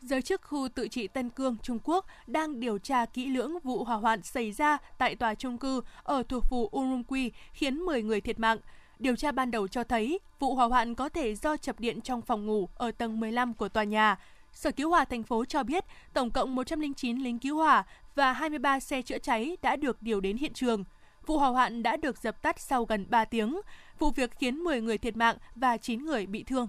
Giới 0.00 0.22
chức 0.22 0.42
khu 0.42 0.68
tự 0.74 0.88
trị 0.88 1.08
Tân 1.08 1.30
Cương, 1.30 1.56
Trung 1.62 1.78
Quốc 1.84 2.06
đang 2.26 2.60
điều 2.60 2.78
tra 2.78 3.04
kỹ 3.04 3.26
lưỡng 3.26 3.58
vụ 3.64 3.84
hỏa 3.84 3.96
hoạn 3.96 4.22
xảy 4.22 4.52
ra 4.52 4.78
tại 4.98 5.16
tòa 5.16 5.34
trung 5.34 5.58
cư 5.58 5.80
ở 6.02 6.22
thủ 6.22 6.40
phủ 6.40 6.68
Urumqi 6.72 7.30
khiến 7.52 7.76
10 7.76 8.02
người 8.02 8.20
thiệt 8.20 8.38
mạng. 8.38 8.58
Điều 8.98 9.16
tra 9.16 9.32
ban 9.32 9.50
đầu 9.50 9.68
cho 9.68 9.84
thấy 9.84 10.18
vụ 10.38 10.54
hỏa 10.54 10.66
hoạn 10.66 10.94
có 10.94 11.08
thể 11.08 11.34
do 11.34 11.56
chập 11.56 11.80
điện 11.80 12.00
trong 12.00 12.22
phòng 12.22 12.46
ngủ 12.46 12.68
ở 12.74 12.90
tầng 12.90 13.20
15 13.20 13.54
của 13.54 13.68
tòa 13.68 13.84
nhà. 13.84 14.16
Sở 14.52 14.70
Cứu 14.70 14.90
hỏa 14.90 15.04
thành 15.04 15.22
phố 15.22 15.44
cho 15.44 15.62
biết 15.62 15.84
tổng 16.12 16.30
cộng 16.30 16.54
109 16.54 17.18
lính 17.18 17.38
cứu 17.38 17.56
hỏa 17.56 17.84
và 18.14 18.32
23 18.32 18.80
xe 18.80 19.02
chữa 19.02 19.18
cháy 19.18 19.56
đã 19.62 19.76
được 19.76 20.02
điều 20.02 20.20
đến 20.20 20.36
hiện 20.36 20.52
trường. 20.52 20.84
Vụ 21.26 21.38
hỏa 21.38 21.48
hoạn 21.48 21.82
đã 21.82 21.96
được 21.96 22.18
dập 22.22 22.42
tắt 22.42 22.60
sau 22.60 22.84
gần 22.84 23.06
3 23.10 23.24
tiếng. 23.24 23.60
Vụ 23.98 24.10
việc 24.10 24.30
khiến 24.38 24.56
10 24.56 24.80
người 24.80 24.98
thiệt 24.98 25.16
mạng 25.16 25.36
và 25.54 25.76
9 25.76 26.04
người 26.04 26.26
bị 26.26 26.42
thương. 26.42 26.68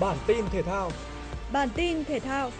Bản 0.00 0.16
tin 0.26 0.44
thể 0.52 0.62
thao 0.62 0.90
Bản 1.52 1.68
tin 1.74 2.04
thể 2.04 2.20
thao 2.20 2.50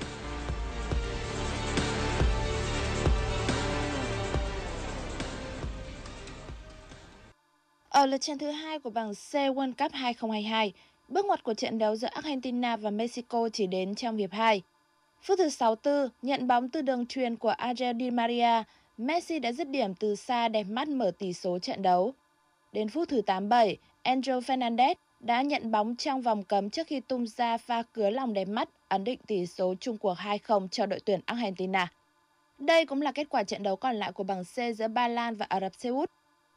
Ở 7.91 8.07
lượt 8.07 8.21
trận 8.21 8.39
thứ 8.39 8.51
hai 8.51 8.79
của 8.79 8.91
bảng 8.91 9.15
C 9.15 9.35
World 9.35 9.73
Cup 9.73 9.93
2022, 9.93 10.73
bước 11.09 11.27
ngoặt 11.27 11.43
của 11.43 11.55
trận 11.55 11.79
đấu 11.79 11.97
giữa 11.97 12.09
Argentina 12.09 12.77
và 12.77 12.91
Mexico 12.91 13.49
chỉ 13.53 13.67
đến 13.67 13.95
trong 13.95 14.17
hiệp 14.17 14.33
2. 14.33 14.63
Phút 15.23 15.39
thứ 15.39 15.49
64, 15.49 16.09
nhận 16.23 16.47
bóng 16.47 16.69
từ 16.69 16.83
đường 16.83 17.07
truyền 17.07 17.37
của 17.37 17.49
Angel 17.49 17.97
Di 18.01 18.11
Maria, 18.11 18.63
Messi 18.99 19.39
đã 19.39 19.53
dứt 19.53 19.69
điểm 19.69 19.95
từ 19.95 20.15
xa 20.15 20.49
đẹp 20.49 20.65
mắt 20.65 20.89
mở 20.89 21.11
tỷ 21.19 21.33
số 21.33 21.59
trận 21.59 21.83
đấu. 21.83 22.15
Đến 22.73 22.89
phút 22.89 23.09
thứ 23.09 23.23
87, 23.23 23.77
Angel 24.03 24.39
Fernandez 24.39 24.95
đã 25.21 25.43
nhận 25.43 25.71
bóng 25.71 25.97
trong 25.97 26.23
vòng 26.23 26.43
cấm 26.43 26.71
trước 26.71 26.87
khi 26.87 27.01
tung 27.01 27.27
ra 27.27 27.59
pha 27.59 27.83
cứa 27.83 28.11
lòng 28.11 28.33
đẹp 28.33 28.49
mắt 28.49 28.69
ấn 28.89 29.05
định 29.05 29.19
tỷ 29.27 29.47
số 29.47 29.75
chung 29.81 29.99
cuộc 29.99 30.15
2-0 30.19 30.69
cho 30.69 30.87
đội 30.87 31.01
tuyển 31.01 31.21
Argentina. 31.27 31.93
Đây 32.59 32.87
cũng 32.87 33.03
là 33.03 33.13
kết 33.13 33.29
quả 33.29 33.43
trận 33.43 33.63
đấu 33.63 33.77
còn 33.77 33.97
lại 33.97 34.13
của 34.13 34.25
bảng 34.25 34.45
C 34.45 34.77
giữa 34.77 34.89
Ba 34.89 35.09
Lan 35.09 35.37
và 35.37 35.47
Ả 35.49 35.61
Rập 35.61 35.75
Xê 35.75 35.89
Út. 35.89 36.11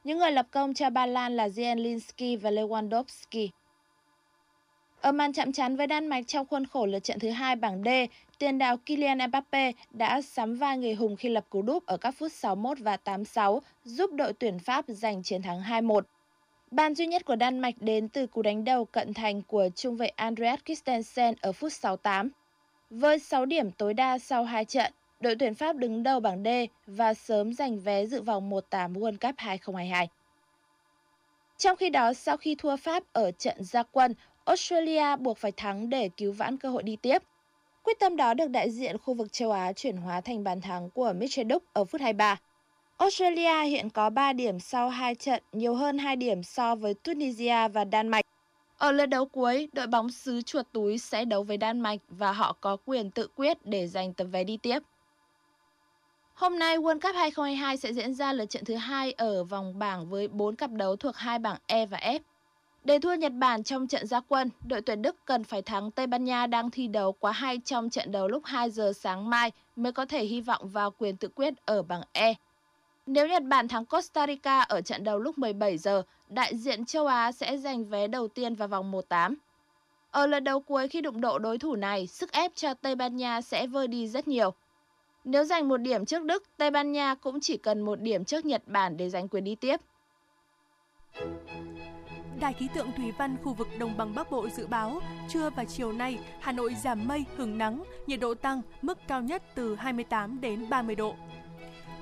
Những 0.03 0.17
người 0.17 0.31
lập 0.31 0.47
công 0.51 0.73
cho 0.73 0.89
Ba 0.89 1.05
Lan 1.05 1.35
là 1.35 1.47
Zielinski 1.47 2.39
và 2.39 2.51
Lewandowski. 2.51 3.49
Ở 5.01 5.11
màn 5.11 5.33
chạm 5.33 5.51
trán 5.51 5.75
với 5.75 5.87
Đan 5.87 6.07
Mạch 6.07 6.27
trong 6.27 6.47
khuôn 6.47 6.65
khổ 6.65 6.85
lượt 6.85 6.99
trận 6.99 7.19
thứ 7.19 7.29
hai 7.29 7.55
bảng 7.55 7.83
D, 7.83 7.87
tiền 8.39 8.57
đạo 8.57 8.77
Kylian 8.77 9.17
Mbappe 9.27 9.71
đã 9.91 10.21
sắm 10.21 10.55
vai 10.55 10.77
người 10.77 10.93
hùng 10.93 11.15
khi 11.15 11.29
lập 11.29 11.45
cú 11.49 11.61
đúp 11.61 11.85
ở 11.85 11.97
các 11.97 12.11
phút 12.11 12.31
61 12.31 12.79
và 12.79 12.97
86, 12.97 13.61
giúp 13.83 14.11
đội 14.13 14.33
tuyển 14.33 14.59
Pháp 14.59 14.85
giành 14.87 15.23
chiến 15.23 15.41
thắng 15.41 15.61
2-1. 15.61 16.01
Bàn 16.71 16.95
duy 16.95 17.07
nhất 17.07 17.25
của 17.25 17.35
Đan 17.35 17.59
Mạch 17.59 17.75
đến 17.79 18.09
từ 18.09 18.27
cú 18.27 18.41
đánh 18.41 18.63
đầu 18.63 18.85
cận 18.85 19.13
thành 19.13 19.41
của 19.41 19.69
trung 19.75 19.97
vệ 19.97 20.07
Andreas 20.07 20.59
Christensen 20.65 21.35
ở 21.41 21.51
phút 21.51 21.73
68. 21.73 22.29
Với 22.89 23.19
6 23.19 23.45
điểm 23.45 23.71
tối 23.71 23.93
đa 23.93 24.19
sau 24.19 24.43
hai 24.43 24.65
trận, 24.65 24.93
đội 25.23 25.35
tuyển 25.35 25.55
Pháp 25.55 25.75
đứng 25.75 26.03
đầu 26.03 26.19
bảng 26.19 26.43
D 26.43 26.47
và 26.87 27.13
sớm 27.13 27.53
giành 27.53 27.79
vé 27.79 28.05
dự 28.05 28.21
vòng 28.21 28.49
1/8 28.49 28.93
World 28.93 29.17
Cup 29.21 29.35
2022. 29.37 30.07
Trong 31.57 31.77
khi 31.77 31.89
đó, 31.89 32.13
sau 32.13 32.37
khi 32.37 32.55
thua 32.55 32.75
Pháp 32.75 33.03
ở 33.13 33.31
trận 33.31 33.63
gia 33.63 33.83
quân, 33.83 34.13
Australia 34.45 35.15
buộc 35.15 35.37
phải 35.37 35.51
thắng 35.51 35.89
để 35.89 36.09
cứu 36.17 36.31
vãn 36.31 36.57
cơ 36.57 36.69
hội 36.69 36.83
đi 36.83 36.95
tiếp. 36.95 37.23
Quyết 37.83 37.99
tâm 37.99 38.15
đó 38.15 38.33
được 38.33 38.47
đại 38.47 38.71
diện 38.71 38.97
khu 38.97 39.13
vực 39.13 39.33
châu 39.33 39.51
Á 39.51 39.73
chuyển 39.73 39.97
hóa 39.97 40.21
thành 40.21 40.43
bàn 40.43 40.61
thắng 40.61 40.89
của 40.89 41.13
Mitchell 41.17 41.47
đúc 41.47 41.63
ở 41.73 41.85
phút 41.85 42.01
23. 42.01 42.39
Australia 42.97 43.63
hiện 43.63 43.89
có 43.89 44.09
3 44.09 44.33
điểm 44.33 44.59
sau 44.59 44.89
2 44.89 45.15
trận, 45.15 45.43
nhiều 45.51 45.75
hơn 45.75 45.97
2 45.97 46.15
điểm 46.15 46.43
so 46.43 46.75
với 46.75 46.93
Tunisia 46.93 47.67
và 47.67 47.83
Đan 47.83 48.07
Mạch. 48.07 48.25
Ở 48.77 48.91
lượt 48.91 49.05
đấu 49.05 49.25
cuối, 49.25 49.69
đội 49.73 49.87
bóng 49.87 50.11
xứ 50.11 50.41
chuột 50.41 50.65
túi 50.71 50.97
sẽ 50.97 51.25
đấu 51.25 51.43
với 51.43 51.57
Đan 51.57 51.79
Mạch 51.79 51.99
và 52.07 52.31
họ 52.31 52.57
có 52.61 52.77
quyền 52.85 53.11
tự 53.11 53.27
quyết 53.35 53.65
để 53.65 53.87
giành 53.87 54.13
tấm 54.13 54.31
vé 54.31 54.43
đi 54.43 54.57
tiếp. 54.57 54.79
Hôm 56.33 56.59
nay, 56.59 56.77
World 56.77 56.99
Cup 56.99 57.15
2022 57.15 57.77
sẽ 57.77 57.93
diễn 57.93 58.13
ra 58.13 58.33
lượt 58.33 58.45
trận 58.45 58.65
thứ 58.65 58.75
hai 58.75 59.11
ở 59.11 59.43
vòng 59.43 59.79
bảng 59.79 60.09
với 60.09 60.27
4 60.27 60.55
cặp 60.55 60.71
đấu 60.71 60.95
thuộc 60.95 61.15
hai 61.15 61.39
bảng 61.39 61.57
E 61.67 61.85
và 61.85 61.97
F. 61.97 62.19
Để 62.83 62.99
thua 62.99 63.13
Nhật 63.13 63.31
Bản 63.33 63.63
trong 63.63 63.87
trận 63.87 64.07
gia 64.07 64.19
quân, 64.19 64.49
đội 64.67 64.81
tuyển 64.81 65.01
Đức 65.01 65.15
cần 65.25 65.43
phải 65.43 65.61
thắng 65.61 65.91
Tây 65.91 66.07
Ban 66.07 66.23
Nha 66.23 66.47
đang 66.47 66.69
thi 66.69 66.87
đấu 66.87 67.11
quá 67.11 67.31
hay 67.31 67.59
trong 67.65 67.89
trận 67.89 68.11
đấu 68.11 68.27
lúc 68.27 68.45
2 68.45 68.69
giờ 68.69 68.93
sáng 68.95 69.29
mai 69.29 69.51
mới 69.75 69.91
có 69.91 70.05
thể 70.05 70.25
hy 70.25 70.41
vọng 70.41 70.69
vào 70.69 70.91
quyền 70.91 71.17
tự 71.17 71.27
quyết 71.35 71.53
ở 71.65 71.81
bảng 71.81 72.01
E. 72.11 72.33
Nếu 73.05 73.27
Nhật 73.27 73.43
Bản 73.43 73.67
thắng 73.67 73.85
Costa 73.85 74.27
Rica 74.27 74.61
ở 74.61 74.81
trận 74.81 75.03
đấu 75.03 75.19
lúc 75.19 75.37
17 75.37 75.77
giờ, 75.77 76.03
đại 76.29 76.57
diện 76.57 76.85
châu 76.85 77.07
Á 77.07 77.31
sẽ 77.31 77.57
giành 77.57 77.85
vé 77.85 78.07
đầu 78.07 78.27
tiên 78.27 78.55
vào 78.55 78.67
vòng 78.67 78.91
1-8. 78.91 79.35
Ở 80.11 80.27
lượt 80.27 80.39
đấu 80.39 80.59
cuối 80.59 80.87
khi 80.87 81.01
đụng 81.01 81.21
độ 81.21 81.39
đối 81.39 81.57
thủ 81.57 81.75
này, 81.75 82.07
sức 82.07 82.31
ép 82.31 82.51
cho 82.55 82.73
Tây 82.73 82.95
Ban 82.95 83.17
Nha 83.17 83.41
sẽ 83.41 83.67
vơi 83.67 83.87
đi 83.87 84.07
rất 84.07 84.27
nhiều. 84.27 84.53
Nếu 85.23 85.43
giành 85.43 85.67
một 85.67 85.77
điểm 85.77 86.05
trước 86.05 86.23
Đức, 86.23 86.43
Tây 86.57 86.71
Ban 86.71 86.91
Nha 86.91 87.15
cũng 87.15 87.39
chỉ 87.41 87.57
cần 87.57 87.81
một 87.81 88.01
điểm 88.01 88.25
trước 88.25 88.45
Nhật 88.45 88.67
Bản 88.67 88.97
để 88.97 89.09
giành 89.09 89.27
quyền 89.27 89.43
đi 89.43 89.55
tiếp. 89.55 89.79
Đài 92.39 92.53
khí 92.53 92.67
tượng 92.75 92.91
thủy 92.97 93.11
văn 93.17 93.37
khu 93.43 93.53
vực 93.53 93.67
đồng 93.79 93.97
bằng 93.97 94.15
Bắc 94.15 94.31
Bộ 94.31 94.49
dự 94.49 94.67
báo 94.67 95.01
trưa 95.29 95.49
và 95.49 95.65
chiều 95.65 95.91
nay 95.91 96.19
Hà 96.41 96.51
Nội 96.51 96.75
giảm 96.83 97.07
mây, 97.07 97.25
hứng 97.37 97.57
nắng, 97.57 97.83
nhiệt 98.07 98.19
độ 98.19 98.33
tăng, 98.33 98.61
mức 98.81 98.97
cao 99.07 99.21
nhất 99.21 99.43
từ 99.55 99.75
28 99.75 100.41
đến 100.41 100.69
30 100.69 100.95
độ. 100.95 101.15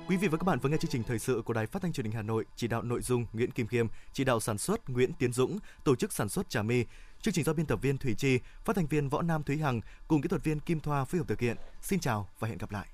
Quý 0.08 0.16
vị 0.16 0.28
và 0.28 0.38
các 0.38 0.44
bạn 0.44 0.58
vừa 0.58 0.68
nghe 0.68 0.76
chương 0.76 0.90
trình 0.90 1.02
thời 1.02 1.18
sự 1.18 1.42
của 1.44 1.52
Đài 1.52 1.66
Phát 1.66 1.82
thanh 1.82 1.92
Truyền 1.92 2.04
hình 2.04 2.14
Hà 2.14 2.22
Nội, 2.22 2.44
chỉ 2.56 2.68
đạo 2.68 2.82
nội 2.82 3.00
dung 3.02 3.26
Nguyễn 3.32 3.50
Kim 3.50 3.66
Khiêm, 3.66 3.86
chỉ 4.12 4.24
đạo 4.24 4.40
sản 4.40 4.58
xuất 4.58 4.90
Nguyễn 4.90 5.12
Tiến 5.12 5.32
Dũng, 5.32 5.58
tổ 5.84 5.96
chức 5.96 6.12
sản 6.12 6.28
xuất 6.28 6.50
Trà 6.50 6.62
My. 6.62 6.84
Chương 7.20 7.34
trình 7.34 7.44
do 7.44 7.52
biên 7.52 7.66
tập 7.66 7.78
viên 7.82 7.98
Thủy 7.98 8.14
Chi, 8.18 8.38
phát 8.64 8.76
thanh 8.76 8.86
viên 8.86 9.08
Võ 9.08 9.22
Nam 9.22 9.42
Thúy 9.42 9.58
Hằng 9.58 9.80
cùng 10.08 10.22
kỹ 10.22 10.28
thuật 10.28 10.44
viên 10.44 10.60
Kim 10.60 10.80
Thoa 10.80 11.04
phối 11.04 11.18
hợp 11.18 11.28
thực 11.28 11.40
hiện. 11.40 11.56
Xin 11.82 12.00
chào 12.00 12.28
và 12.38 12.48
hẹn 12.48 12.58
gặp 12.58 12.72
lại. 12.72 12.86